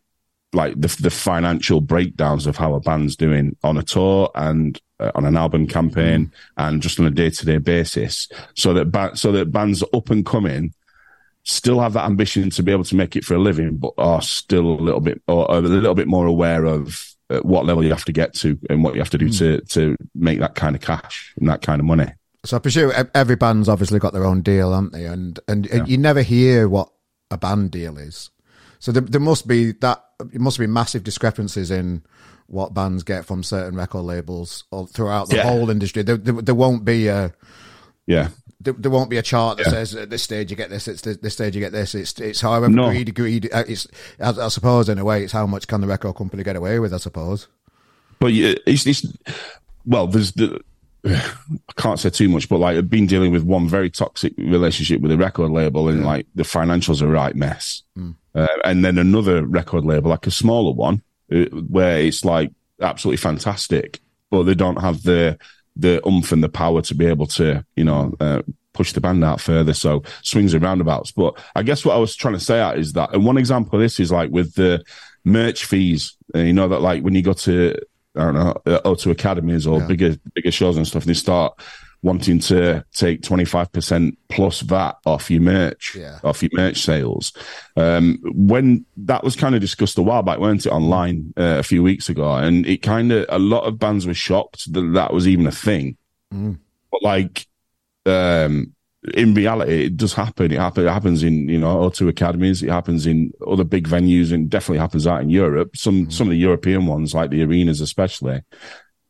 [0.53, 5.11] like the the financial breakdowns of how a band's doing on a tour and uh,
[5.15, 6.31] on an album campaign mm.
[6.57, 10.09] and just on a day to day basis, so that ba- so that bands up
[10.09, 10.73] and coming
[11.45, 14.21] still have that ambition to be able to make it for a living, but are
[14.21, 17.89] still a little bit or a little bit more aware of uh, what level you
[17.89, 19.37] have to get to and what you have to do mm.
[19.39, 22.11] to to make that kind of cash and that kind of money.
[22.43, 25.05] So I presume every band's obviously got their own deal, aren't they?
[25.05, 25.85] And and, yeah.
[25.85, 26.91] you never hear what
[27.31, 28.29] a band deal is.
[28.79, 30.03] So there, there must be that.
[30.31, 32.03] It must be massive discrepancies in
[32.47, 35.43] what bands get from certain record labels or throughout the yeah.
[35.43, 36.03] whole industry.
[36.03, 37.33] There, there, there won't be a
[38.05, 38.29] yeah
[38.65, 39.71] there, there, won't be a chart that yeah.
[39.71, 41.95] says at this stage you get this, it's this, this stage you get this.
[41.95, 42.89] It's it's however no.
[42.89, 43.49] greed, greed.
[43.53, 43.87] Uh, it's
[44.19, 46.79] I, I, suppose in a way it's how much can the record company get away
[46.79, 46.93] with.
[46.93, 47.47] I suppose.
[48.19, 49.05] But it's, it's
[49.85, 50.59] well, there's the.
[51.05, 55.01] I can't say too much, but like I've been dealing with one very toxic relationship
[55.01, 56.07] with a record label, and yeah.
[56.07, 57.83] like the financials are a right mess.
[57.97, 58.15] Mm.
[58.33, 61.01] Uh, and then another record label, like a smaller one,
[61.31, 62.51] uh, where it's like
[62.81, 65.37] absolutely fantastic, but they don't have the
[65.75, 68.41] the umph and the power to be able to, you know, uh,
[68.73, 69.73] push the band out further.
[69.73, 71.11] So swings and roundabouts.
[71.11, 73.75] But I guess what I was trying to say out is that, and one example
[73.75, 74.83] of this is like with the
[75.23, 76.15] merch fees.
[76.33, 77.75] Uh, you know that like when you go to
[78.15, 79.87] I don't know uh, O2 academies or yeah.
[79.87, 81.59] bigger bigger shows and stuff, and they start
[82.05, 86.19] wanting to take 25% plus VAT off your merch, yeah.
[86.23, 87.33] off your merch sales.
[87.75, 91.63] Um, when that was kind of discussed a while back, weren't it, online uh, a
[91.63, 92.35] few weeks ago?
[92.35, 95.51] And it kind of, a lot of bands were shocked that that was even a
[95.51, 95.97] thing.
[96.31, 96.59] Mm.
[96.91, 97.47] But like,
[98.05, 98.75] um,
[99.15, 100.51] in reality, it does happen.
[100.51, 102.61] It, happen, it happens in, you know, O2 academies.
[102.61, 105.75] It happens in other big venues and definitely happens out in Europe.
[105.75, 106.13] Some, mm.
[106.13, 108.43] some of the European ones, like the arenas, especially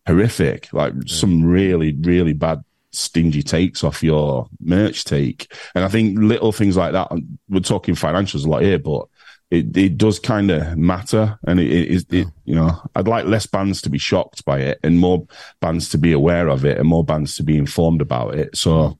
[0.07, 1.13] horrific, like yeah.
[1.13, 2.63] some really, really bad
[2.95, 5.51] stingy takes off your merch take.
[5.73, 7.11] And I think little things like that,
[7.49, 9.07] we're talking financials a lot here, but
[9.51, 11.39] it, it does kind of matter.
[11.47, 14.59] And it is, it, it, you know, I'd like less bands to be shocked by
[14.59, 15.27] it and more
[15.61, 18.57] bands to be aware of it and more bands to be informed about it.
[18.57, 18.97] So,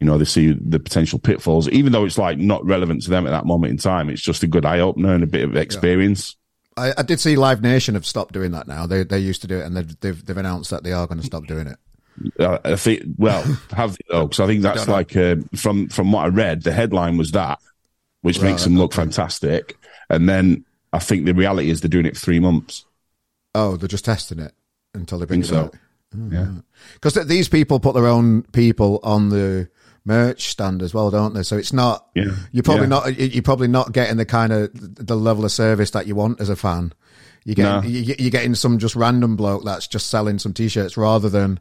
[0.00, 3.26] you know, they see the potential pitfalls, even though it's like not relevant to them
[3.26, 4.08] at that moment in time.
[4.08, 6.34] It's just a good eye opener and a bit of experience.
[6.34, 6.40] Yeah.
[6.76, 8.86] I, I, did see Live Nation have stopped doing that now.
[8.86, 11.20] They they used to do it, and they've they've, they've announced that they are going
[11.20, 11.76] to stop doing it.
[12.38, 13.42] Uh, I think well,
[13.72, 14.26] have they though?
[14.26, 17.60] Because I think that's like uh, from from what I read, the headline was that,
[18.22, 19.02] which right, makes them look okay.
[19.02, 19.76] fantastic,
[20.08, 22.84] and then I think the reality is they're doing it for three months.
[23.54, 24.52] Oh, they're just testing it
[24.94, 25.56] until they bring it so.
[25.56, 25.76] out.
[26.14, 26.52] Oh, yeah,
[26.94, 29.68] because these people put their own people on the
[30.04, 31.42] merch stand as well, don't they?
[31.42, 32.34] So it's not yeah.
[32.52, 32.88] you're probably yeah.
[32.88, 36.40] not you're probably not getting the kind of the level of service that you want
[36.40, 36.92] as a fan.
[37.44, 37.88] You get no.
[37.88, 41.58] you're getting some just random bloke that's just selling some t-shirts rather than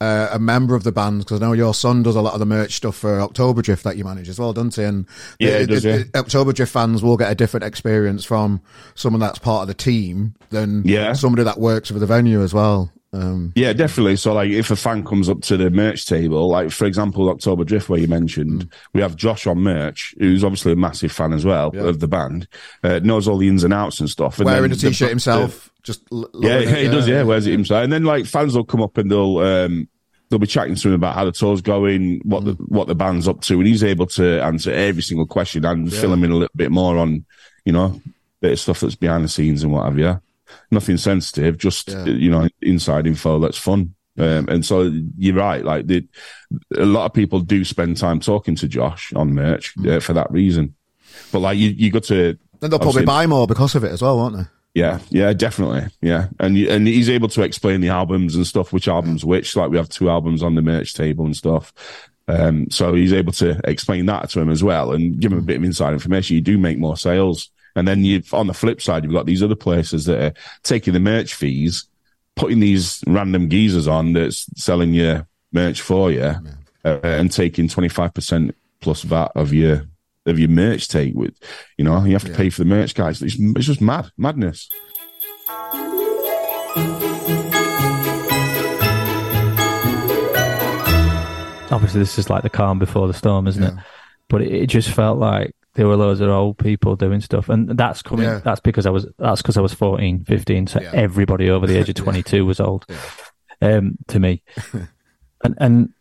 [0.00, 2.40] uh, a member of the band because I know your son does a lot of
[2.40, 4.82] the merch stuff for October Drift that you manage as well, doesn't he?
[4.82, 5.06] And
[5.38, 6.52] yeah, the, does, yeah.
[6.52, 8.60] Drift fans will get a different experience from
[8.94, 11.14] someone that's part of the team than yeah.
[11.14, 12.92] somebody that works for the venue as well.
[13.12, 14.16] Um, yeah, definitely.
[14.16, 17.64] So, like, if a fan comes up to the merch table, like for example, October
[17.64, 18.72] Drift, where you mentioned, mm.
[18.92, 21.82] we have Josh on merch, who's obviously a massive fan as well yeah.
[21.82, 22.48] of the band,
[22.82, 24.38] uh, knows all the ins and outs and stuff.
[24.38, 27.08] And Wearing a t-shirt the, himself, the, just yeah, yeah, he does.
[27.08, 29.88] Yeah, wears it himself, and then like fans will come up and they'll um,
[30.28, 32.56] they'll be chatting to him about how the tour's going, what mm.
[32.56, 35.90] the what the band's up to, and he's able to answer every single question and
[35.90, 36.00] yeah.
[36.00, 37.24] fill him in a little bit more on,
[37.64, 38.00] you know,
[38.40, 40.20] bit of stuff that's behind the scenes and what have you
[40.70, 42.04] nothing sensitive, just yeah.
[42.04, 43.94] you know, inside info that's fun.
[44.18, 45.64] Um, and so you're right.
[45.64, 46.06] Like the,
[46.76, 49.96] a lot of people do spend time talking to Josh on merch mm.
[49.96, 50.74] uh, for that reason.
[51.32, 52.38] But like you, you got to.
[52.60, 54.44] Then they'll probably buy more because of it as well, won't they?
[54.74, 58.88] Yeah, yeah, definitely, yeah, and and he's able to explain the albums and stuff, which
[58.88, 59.56] albums which.
[59.56, 61.72] Like we have two albums on the merch table and stuff,
[62.28, 65.42] um, so he's able to explain that to him as well and give him a
[65.42, 66.36] bit of inside information.
[66.36, 69.42] You do make more sales and then you've on the flip side, you've got these
[69.42, 71.84] other places that are taking the merch fees,
[72.34, 76.40] putting these random geezers on that's selling your merch for you, yeah.
[76.84, 79.86] uh, and taking twenty five percent plus VAT of your
[80.24, 81.14] of your merch take.
[81.14, 81.38] With
[81.76, 82.36] you know, you have to yeah.
[82.36, 83.20] pay for the merch, guys.
[83.22, 84.68] It's, it's just mad, madness.
[91.68, 93.68] Obviously, this is like the calm before the storm, isn't yeah.
[93.70, 93.74] it?
[94.28, 97.68] But it, it just felt like there were loads of old people doing stuff and
[97.68, 98.40] that's coming yeah.
[98.42, 100.90] that's because i was that's because i was 14 15 so yeah.
[100.92, 102.84] everybody over the age of 22 was old
[103.62, 104.42] um, to me.
[105.44, 105.92] And and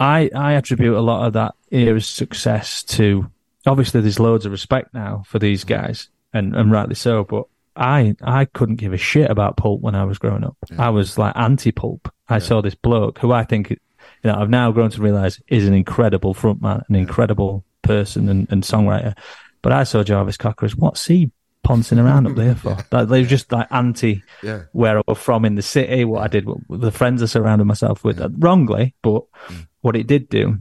[0.00, 3.30] i i attribute a lot of that era's success to
[3.66, 7.44] obviously there's loads of respect now for these guys and and rightly so but
[7.76, 10.56] i i couldn't give a shit about pulp when i was growing up.
[10.78, 12.10] I was like anti-pulp.
[12.26, 13.76] I saw this bloke who i think you
[14.24, 18.62] know i've now grown to realize is an incredible frontman an incredible person and, and
[18.62, 19.16] songwriter.
[19.62, 21.30] But I saw Jarvis Cocker as what's he
[21.62, 22.78] poncing around up there for?
[22.90, 24.62] Like, they were just like anti yeah.
[24.72, 27.64] where I was from in the city, what I did, what, the friends I surrounded
[27.64, 28.28] myself with, yeah.
[28.38, 28.94] wrongly.
[29.02, 29.66] But mm.
[29.80, 30.58] what it did do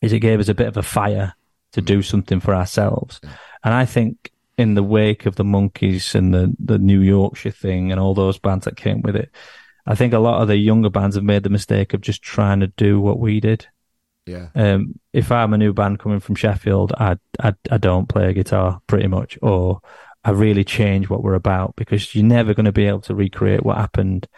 [0.00, 1.34] is it gave us a bit of a fire
[1.72, 1.86] to mm.
[1.86, 3.20] do something for ourselves.
[3.22, 3.30] Yeah.
[3.64, 7.90] And I think in the wake of the Monkeys and the, the New Yorkshire thing
[7.90, 9.30] and all those bands that came with it,
[9.86, 12.60] I think a lot of the younger bands have made the mistake of just trying
[12.60, 13.66] to do what we did.
[14.26, 14.48] Yeah.
[14.54, 18.32] Um, if I'm a new band coming from Sheffield, I, I I don't play a
[18.32, 19.80] guitar pretty much, or
[20.24, 23.64] I really change what we're about because you're never going to be able to recreate
[23.64, 24.28] what happened,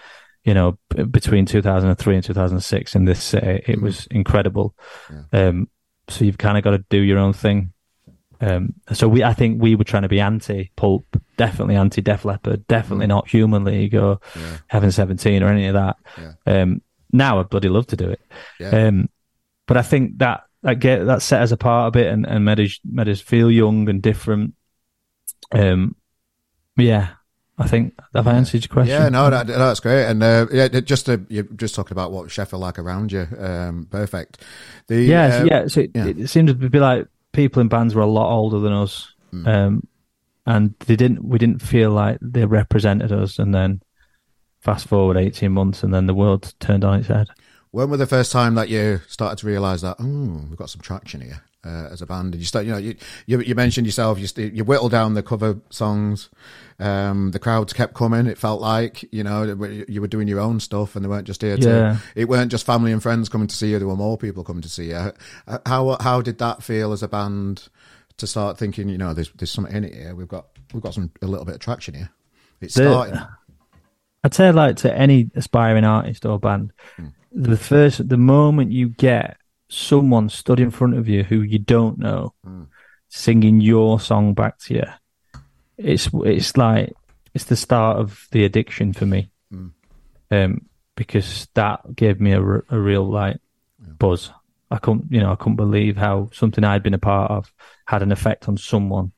[0.44, 3.62] you know, b- between 2003 and 2006 in this city.
[3.66, 3.82] It mm.
[3.82, 4.74] was incredible.
[5.10, 5.48] Yeah.
[5.48, 5.68] Um,
[6.08, 7.72] so you've kind of got to do your own thing.
[8.40, 11.04] Um, so we, I think we were trying to be anti Pulp,
[11.36, 13.10] definitely anti Def Leppard, definitely mm.
[13.10, 14.58] not Human League or yeah.
[14.68, 15.96] Heaven Seventeen or any of that.
[16.18, 16.32] Yeah.
[16.46, 16.82] Um,
[17.12, 18.20] now I'd bloody love to do it.
[18.58, 18.86] Yeah.
[18.86, 19.08] Um,
[19.66, 22.60] but I think that that get that set us apart a bit and, and made
[22.60, 24.54] us made us feel young and different.
[25.52, 25.96] Um,
[26.76, 27.10] yeah,
[27.56, 29.00] I think have answered your question?
[29.00, 30.06] Yeah, no, that, that's great.
[30.06, 33.28] And uh, yeah, just to, you're just talking about what Sheffield like around you.
[33.38, 34.42] Um, perfect.
[34.88, 35.66] The, yeah, uh, yeah.
[35.68, 36.06] So it, yeah.
[36.06, 39.46] it, seemed to be like people in bands were a lot older than us, mm.
[39.46, 39.86] um,
[40.46, 41.24] and they didn't.
[41.24, 43.38] We didn't feel like they represented us.
[43.38, 43.82] And then
[44.60, 47.28] fast forward eighteen months, and then the world turned on its head.
[47.74, 50.80] When was the first time that you started to realise that oh, we've got some
[50.80, 52.32] traction here uh, as a band?
[52.32, 52.94] And you start, you know, you
[53.26, 56.30] you, you mentioned yourself, you you whittled down the cover songs.
[56.78, 58.28] Um, the crowds kept coming.
[58.28, 59.42] It felt like you know
[59.88, 61.68] you were doing your own stuff, and they weren't just here to.
[61.68, 61.96] Yeah.
[62.14, 63.80] It weren't just family and friends coming to see you.
[63.80, 65.10] There were more people coming to see you.
[65.66, 67.66] How how did that feel as a band
[68.18, 68.88] to start thinking?
[68.88, 70.14] You know, there's there's something in it here.
[70.14, 72.10] We've got we've got some a little bit of traction here.
[72.60, 73.18] It's starting.
[74.22, 76.72] I'd say like to any aspiring artist or band.
[76.94, 79.36] Hmm the first the moment you get
[79.68, 82.66] someone stood in front of you who you don't know mm.
[83.08, 84.84] singing your song back to you
[85.76, 86.94] it's it's like
[87.34, 89.70] it's the start of the addiction for me mm.
[90.30, 90.64] um,
[90.94, 93.38] because that gave me a, a real like
[93.80, 93.92] yeah.
[93.98, 94.30] buzz
[94.70, 97.52] i couldn't you know i couldn't believe how something i'd been a part of
[97.86, 99.10] had an effect on someone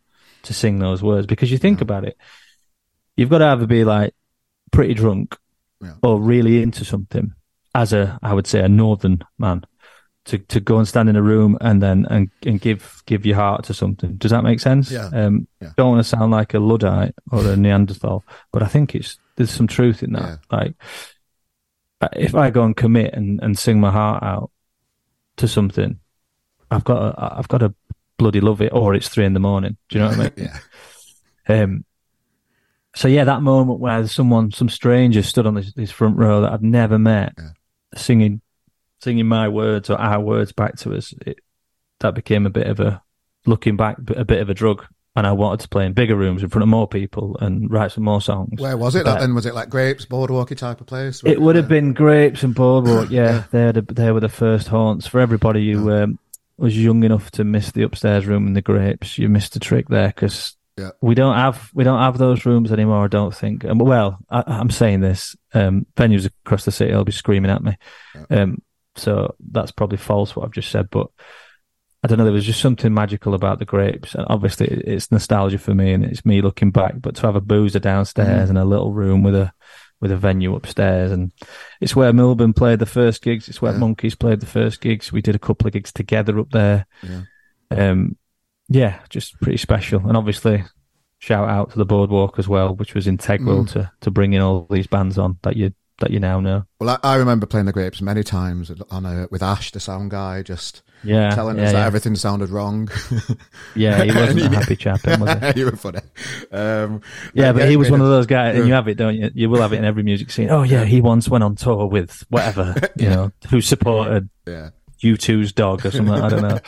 [0.42, 1.84] to sing those words because you think yeah.
[1.84, 2.16] about it
[3.14, 4.14] you've got to either be like
[4.72, 5.36] pretty drunk
[5.82, 5.92] yeah.
[6.02, 7.34] or really into something
[7.76, 9.64] as a, I would say, a northern man
[10.24, 13.36] to, to go and stand in a room and then and, and give give your
[13.36, 14.16] heart to something.
[14.16, 14.90] Does that make sense?
[14.90, 15.08] Yeah.
[15.12, 15.70] Um, yeah.
[15.76, 19.50] Don't want to sound like a luddite or a Neanderthal, but I think it's there's
[19.50, 20.40] some truth in that.
[20.50, 20.56] Yeah.
[20.58, 20.74] Like
[22.14, 24.50] if I go and commit and, and sing my heart out
[25.36, 26.00] to something,
[26.70, 27.74] I've got to, I've got to
[28.16, 29.76] bloody love it, or it's three in the morning.
[29.90, 30.32] Do you know what I mean?
[31.48, 31.62] yeah.
[31.62, 31.84] Um.
[32.96, 36.52] So yeah, that moment where someone, some stranger, stood on this, this front row that
[36.52, 37.50] I'd never met, yeah.
[37.94, 38.40] Singing,
[39.00, 41.38] singing my words or our words back to us, it,
[42.00, 43.02] that became a bit of a
[43.46, 46.42] looking back, a bit of a drug and I wanted to play in bigger rooms
[46.42, 48.60] in front of more people and write some more songs.
[48.60, 49.06] Where was it?
[49.06, 51.22] then was it like Grapes, Boardwalky type of place?
[51.24, 53.10] It would have been Grapes and Boardwalk.
[53.10, 53.72] Yeah, yeah.
[53.72, 56.18] they they were the first haunts for everybody who um,
[56.58, 59.16] was young enough to miss the upstairs room in the Grapes.
[59.16, 60.90] You missed a trick there because yeah.
[61.00, 63.04] we don't have we don't have those rooms anymore.
[63.04, 63.64] I don't think.
[63.64, 65.36] Um, well, I, am saying this.
[65.54, 67.76] Um, venues across the city will be screaming at me.
[68.30, 68.62] Um,
[68.94, 71.08] so that's probably false what I've just said, but
[72.02, 72.24] I don't know.
[72.24, 76.04] There was just something magical about the grapes, and obviously it's nostalgia for me, and
[76.04, 76.94] it's me looking back.
[77.00, 78.50] But to have a boozer downstairs mm.
[78.50, 79.52] and a little room with a
[80.00, 81.32] with a venue upstairs, and
[81.80, 83.48] it's where Milburn played the first gigs.
[83.48, 83.78] It's where yeah.
[83.78, 85.10] Monkeys played the first gigs.
[85.10, 86.86] We did a couple of gigs together up there.
[87.02, 87.22] Yeah.
[87.70, 88.16] Um,
[88.68, 90.64] yeah, just pretty special, and obviously
[91.18, 93.72] shout out to the boardwalk as well, which was integral mm.
[93.72, 96.64] to to bringing all these bands on that you that you now know.
[96.78, 100.10] Well, I, I remember playing the grapes many times on a, with Ash, the sound
[100.10, 101.80] guy, just yeah, telling yeah, us yeah.
[101.80, 102.88] that everything sounded wrong.
[103.74, 105.60] yeah, he wasn't a happy chap, was he?
[105.60, 106.00] you were funny.
[106.52, 107.00] Um,
[107.32, 109.30] yeah, but he was one of those guys, and you have it, don't you?
[109.34, 110.50] You will have it in every music scene.
[110.50, 114.70] Oh yeah, he once went on tour with whatever, you know, who supported yeah.
[115.02, 116.14] U2's dog or something.
[116.14, 116.58] I don't know.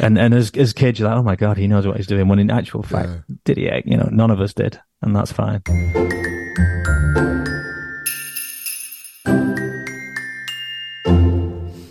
[0.00, 2.28] And and as as kids, you're like, oh my god, he knows what he's doing.
[2.28, 3.10] When in actual fact,
[3.44, 3.70] did he?
[3.84, 5.62] You know, none of us did, and that's fine.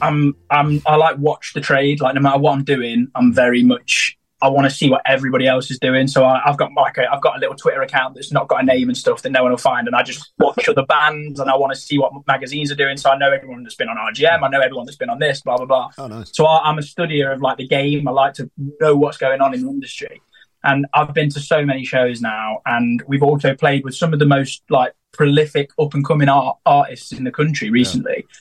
[0.02, 2.02] I'm I'm I like watch the trade.
[2.02, 5.48] Like no matter what I'm doing, I'm very much I want to see what everybody
[5.48, 6.08] else is doing.
[6.08, 8.64] So I, have got like a, I've got a little Twitter account that's not got
[8.64, 11.40] a name and stuff that no one will find, and I just watch other bands
[11.40, 12.98] and I want to see what magazines are doing.
[12.98, 15.42] So I know everyone that's been on RGM, I know everyone that's been on this,
[15.42, 15.90] blah blah blah.
[15.98, 16.32] Oh, nice.
[16.34, 18.08] So I, I'm a studier of like the game.
[18.08, 20.22] I like to know what's going on in the industry,
[20.64, 24.20] and I've been to so many shows now, and we've also played with some of
[24.20, 28.26] the most like prolific up and coming art, artists in the country recently.
[28.28, 28.38] Yeah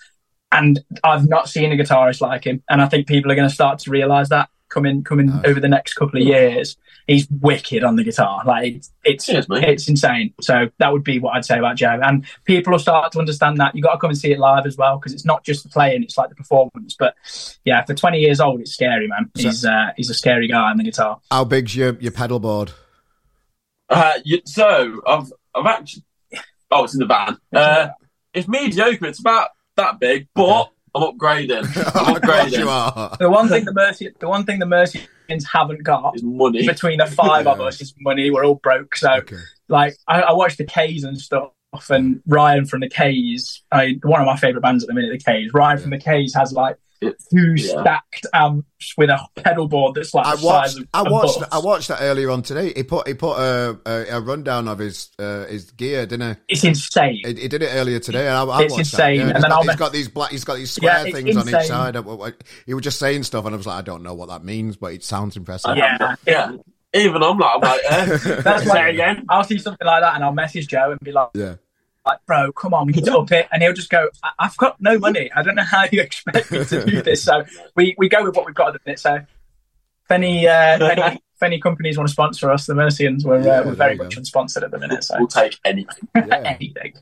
[0.52, 2.62] and I've not seen a guitarist like him.
[2.68, 5.68] And I think people are going to start to realise that coming coming over the
[5.68, 6.76] next couple of years.
[7.06, 8.42] He's wicked on the guitar.
[8.46, 10.32] Like it's it's, it's insane.
[10.40, 12.00] So that would be what I'd say about Joe.
[12.02, 13.74] And people will start to understand that.
[13.74, 15.68] You got to come and see it live as well because it's not just the
[15.68, 16.96] playing; it's like the performance.
[16.98, 17.14] But
[17.64, 19.30] yeah, for 20 years old, it's scary, man.
[19.34, 21.20] He's uh, he's a scary guy on the guitar.
[21.30, 22.72] How big's your your pedal board?
[23.88, 26.04] Uh, you, so I've I've actually
[26.70, 27.38] oh, it's in the van.
[27.52, 27.88] Uh,
[28.32, 29.06] it's mediocre.
[29.06, 30.70] It's about that big, but okay.
[30.94, 31.64] I'm upgrading.
[31.94, 32.58] I'm upgrading.
[32.58, 33.16] you are.
[33.18, 36.66] The one thing the Mercy, the one thing the Mercians haven't got is money.
[36.66, 37.52] Between the five yeah.
[37.52, 38.30] of us, is money.
[38.30, 38.96] We're all broke.
[38.96, 39.36] So, okay.
[39.68, 41.52] like, I, I watch the K's and stuff,
[41.88, 43.62] and Ryan from the K's.
[43.70, 45.52] I one of my favorite bands at the minute, the K's.
[45.52, 45.82] Ryan yeah.
[45.82, 47.80] from the K's has like two yeah.
[47.80, 50.78] stacked amps with a pedal board that's like I watched.
[50.92, 51.42] I watched.
[51.52, 52.72] I watched that earlier on today.
[52.74, 56.54] He put he put a, a, a rundown of his uh, his gear, didn't he?
[56.54, 57.20] It's insane.
[57.24, 59.16] He, he did it earlier today, and I, I it's insane.
[59.16, 60.30] Yeah, and he's then got, he's got these black.
[60.30, 61.54] He's got these square yeah, things insane.
[61.54, 62.34] on each side.
[62.66, 64.76] He was just saying stuff, and I was like, I don't know what that means,
[64.76, 65.76] but it sounds impressive.
[65.76, 66.52] Yeah, yeah.
[66.92, 68.16] Even I'm like, I'm like, eh.
[68.42, 69.24] that's why again.
[69.28, 71.54] I'll see something like that, and I'll message Joe and be like, yeah
[72.06, 73.48] like, bro, come on, we need to up it.
[73.52, 75.30] And he'll just go, I- have got no money.
[75.34, 77.22] I don't know how you expect me to do this.
[77.22, 77.44] So
[77.76, 79.00] we, we go with what we've got at the minute.
[79.00, 83.24] So if any, uh, if any, if any companies want to sponsor us, the Mercians,
[83.24, 85.04] we're, yeah, uh, we're very much unsponsored at the minute.
[85.04, 86.08] So we'll take anything.
[86.14, 86.56] Yeah.
[86.58, 86.94] anything.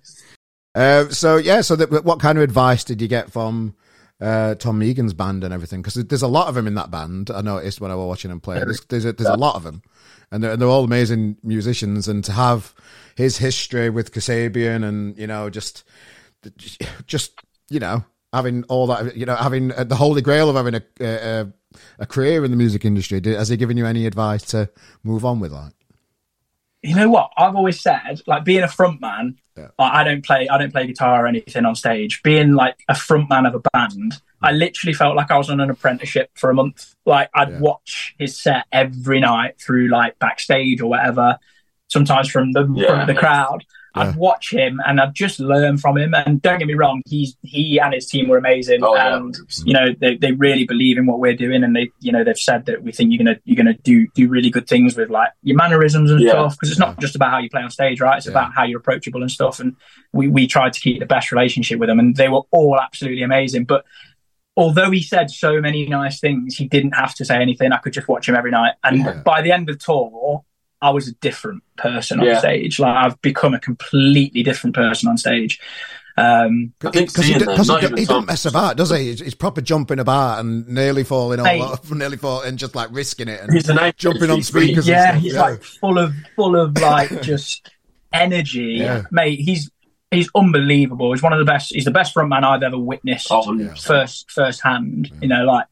[0.74, 3.74] Uh, so yeah, so the, what kind of advice did you get from
[4.20, 5.82] uh, Tom Meighan's band and everything?
[5.82, 7.30] Because there's a lot of them in that band.
[7.30, 8.58] I noticed when I was watching him play.
[8.58, 9.82] There's there's a, there's a lot of them,
[10.30, 12.08] and they're, they're all amazing musicians.
[12.08, 12.74] And to have
[13.16, 15.84] his history with Kasabian and you know just
[17.06, 17.32] just
[17.68, 20.82] you know having all that you know having uh, the holy grail of having a
[21.00, 21.52] a,
[21.98, 24.70] a career in the music industry has he given you any advice to
[25.02, 25.72] move on with that
[26.82, 29.68] you know what I've always said like being a front man yeah.
[29.78, 32.94] like, I don't play I don't play guitar or anything on stage being like a
[32.94, 36.50] front man of a band I literally felt like I was on an apprenticeship for
[36.50, 37.60] a month like I'd yeah.
[37.60, 41.38] watch his set every night through like backstage or whatever
[41.88, 42.86] sometimes from the yeah.
[42.86, 43.64] from the crowd.
[43.94, 46.14] I'd watch him and I'd just learn from him.
[46.14, 49.64] And don't get me wrong, he's he and his team were amazing, oh, and yeah.
[49.64, 52.38] you know they, they really believe in what we're doing, and they you know they've
[52.38, 55.30] said that we think you're gonna you're gonna do do really good things with like
[55.42, 56.30] your mannerisms and yeah.
[56.30, 58.18] stuff because it's not just about how you play on stage, right?
[58.18, 58.32] It's yeah.
[58.32, 59.60] about how you're approachable and stuff.
[59.60, 59.76] And
[60.12, 63.22] we we tried to keep the best relationship with them, and they were all absolutely
[63.22, 63.64] amazing.
[63.64, 63.84] But
[64.56, 67.72] although he said so many nice things, he didn't have to say anything.
[67.72, 70.44] I could just watch him every night, and by the end of the tour
[70.80, 72.38] I was a different person on yeah.
[72.38, 72.78] stage.
[72.78, 75.60] Like I've become a completely different person on stage.
[76.16, 79.04] Um, because he, he, he don't mess about, does he?
[79.04, 82.88] He's, he's, proper jumping about and nearly falling hey, off, nearly falling, and just like
[82.90, 84.88] risking it and he's an jumping on speakers.
[84.88, 85.42] Yeah, he's yeah.
[85.42, 87.70] like full of full of like just
[88.12, 89.02] energy, yeah.
[89.12, 89.38] mate.
[89.38, 89.70] He's
[90.10, 91.12] he's unbelievable.
[91.12, 91.72] He's one of the best.
[91.72, 93.74] He's the best frontman I've ever witnessed oh, yeah.
[93.74, 95.12] first first hand.
[95.22, 95.66] You know, like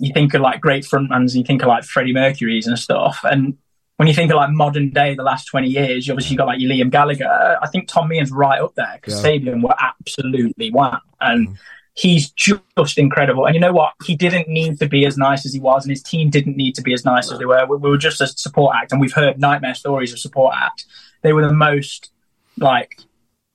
[0.00, 3.56] you think of like great frontmans, you think of like Freddie Mercury's and stuff, and
[3.98, 6.60] when you think of like modern day, the last 20 years, you obviously got like
[6.60, 7.58] your Liam Gallagher.
[7.60, 9.30] I think Tom Meighan's right up there because yeah.
[9.30, 11.00] Sabian were absolutely wow.
[11.20, 11.56] And mm.
[11.94, 13.44] he's just incredible.
[13.44, 13.94] And you know what?
[14.04, 16.76] He didn't need to be as nice as he was, and his team didn't need
[16.76, 17.66] to be as nice as they were.
[17.66, 20.84] We, we were just a support act, and we've heard nightmare stories of support act.
[21.22, 22.12] They were the most
[22.56, 23.00] like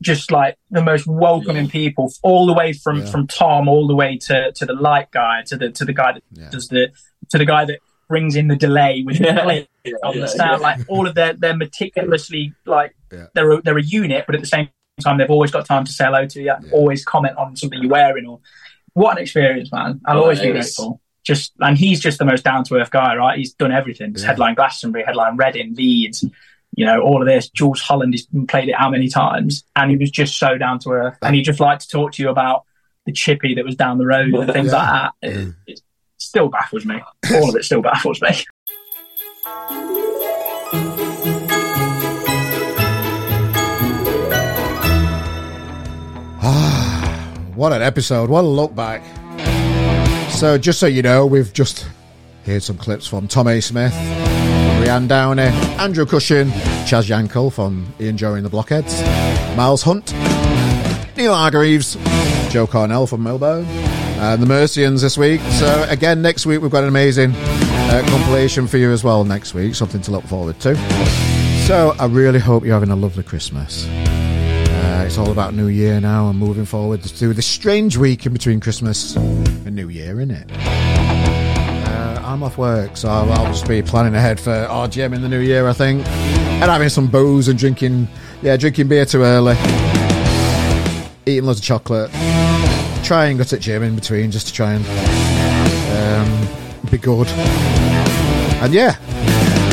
[0.02, 1.72] just like the most welcoming yeah.
[1.72, 3.06] people all the way from yeah.
[3.06, 6.12] from Tom all the way to to the light guy to the to the guy
[6.12, 6.90] that does the
[7.30, 10.62] to the guy that brings in the delay with the clip yeah, on the sound.
[10.62, 14.48] Like all of their they're meticulously like they're a, they're a unit, but at the
[14.48, 14.70] same
[15.02, 17.92] time they've always got time to say hello to you, always comment on something you're
[17.92, 18.40] wearing or
[18.94, 20.02] what an experience, man.
[20.06, 21.02] I'll oh, always be grateful.
[21.24, 23.38] Just and he's just the most down to earth guy, right?
[23.38, 24.12] He's done everything.
[24.12, 26.26] He's headline Glastonbury, headline Reading, Leeds,
[26.76, 27.50] you know, all of this.
[27.50, 30.92] Jools Holland, he's played it how many times, and he was just so down to
[30.92, 31.18] earth.
[31.22, 32.66] And he just liked to talk to you about
[33.06, 34.78] the chippy that was down the road and things yeah.
[34.78, 34.90] like
[35.22, 35.30] that.
[35.30, 35.56] Mm.
[35.66, 35.82] It, it,
[36.24, 37.02] still baffles me.
[37.34, 38.30] All of it still baffles me.
[46.46, 48.30] Ah, what an episode.
[48.30, 49.04] What a look back.
[50.32, 51.88] So, just so you know, we've just
[52.46, 53.62] heard some clips from Tom A.
[53.62, 55.44] Smith, Rianna Downey,
[55.80, 56.50] Andrew Cushin,
[56.86, 59.02] Chaz Jankel from Ian Dury and the Blockheads,
[59.56, 60.12] Miles Hunt,
[61.16, 61.94] Neil Hargreaves,
[62.52, 63.66] Joe Carnall from Milburn,
[64.32, 65.42] and the Mercians this week.
[65.60, 69.26] So again, next week we've got an amazing uh, compilation for you as well.
[69.26, 70.76] Next week, something to look forward to.
[71.68, 73.86] So I really hope you're having a lovely Christmas.
[73.86, 78.32] Uh, it's all about New Year now and moving forward to this strange week in
[78.32, 80.50] between Christmas and New Year, isn't it?
[80.52, 85.30] Uh, I'm off work, so I'll, I'll, just be planning ahead for RGM in the
[85.30, 88.08] new year, I think, and having some booze and drinking,
[88.42, 89.56] yeah, drinking beer too early,
[91.26, 92.10] eating loads of chocolate
[93.04, 94.86] try and to the gym in between just to try and
[95.92, 97.28] um, be good.
[98.64, 98.96] And yeah,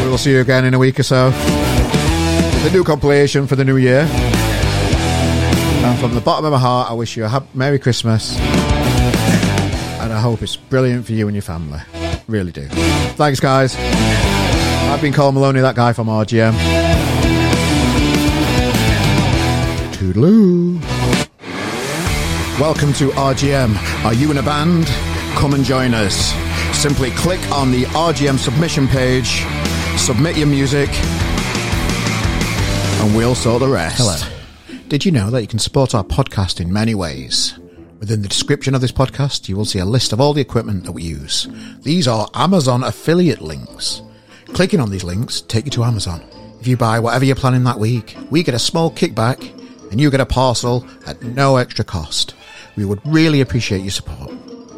[0.03, 1.31] we will see you again in a week or so.
[1.31, 4.09] The new compilation for the new year.
[5.83, 8.37] And from the bottom of my heart, I wish you a happy, Merry Christmas.
[10.01, 11.81] And I hope it's brilliant for you and your family.
[12.27, 12.67] Really do.
[13.17, 13.77] Thanks, guys.
[13.79, 16.53] I've been Cole Maloney, that guy from RGM.
[19.93, 20.90] Toodaloo.
[22.61, 24.05] Welcome to RGM.
[24.05, 24.87] Are you in a band?
[25.39, 26.35] Come and join us.
[26.77, 29.47] Simply click on the RGM submission page,
[29.97, 30.91] submit your music,
[33.01, 33.97] and we'll sort the rest.
[33.97, 34.79] Hello.
[34.89, 37.59] Did you know that you can support our podcast in many ways?
[37.99, 40.85] Within the description of this podcast, you will see a list of all the equipment
[40.85, 41.49] that we use.
[41.81, 44.03] These are Amazon affiliate links.
[44.49, 46.23] Clicking on these links take you to Amazon.
[46.61, 49.51] If you buy whatever you're planning that week, we get a small kickback
[49.91, 52.35] and you get a parcel at no extra cost.
[52.81, 54.33] We would really appreciate your support.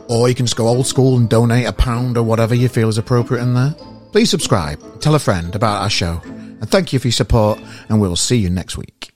[0.09, 2.89] Or you can just go old school and donate a pound or whatever you feel
[2.89, 3.77] is appropriate in there.
[4.11, 8.01] Please subscribe, tell a friend about our show, and thank you for your support, and
[8.01, 9.12] we'll see you next week.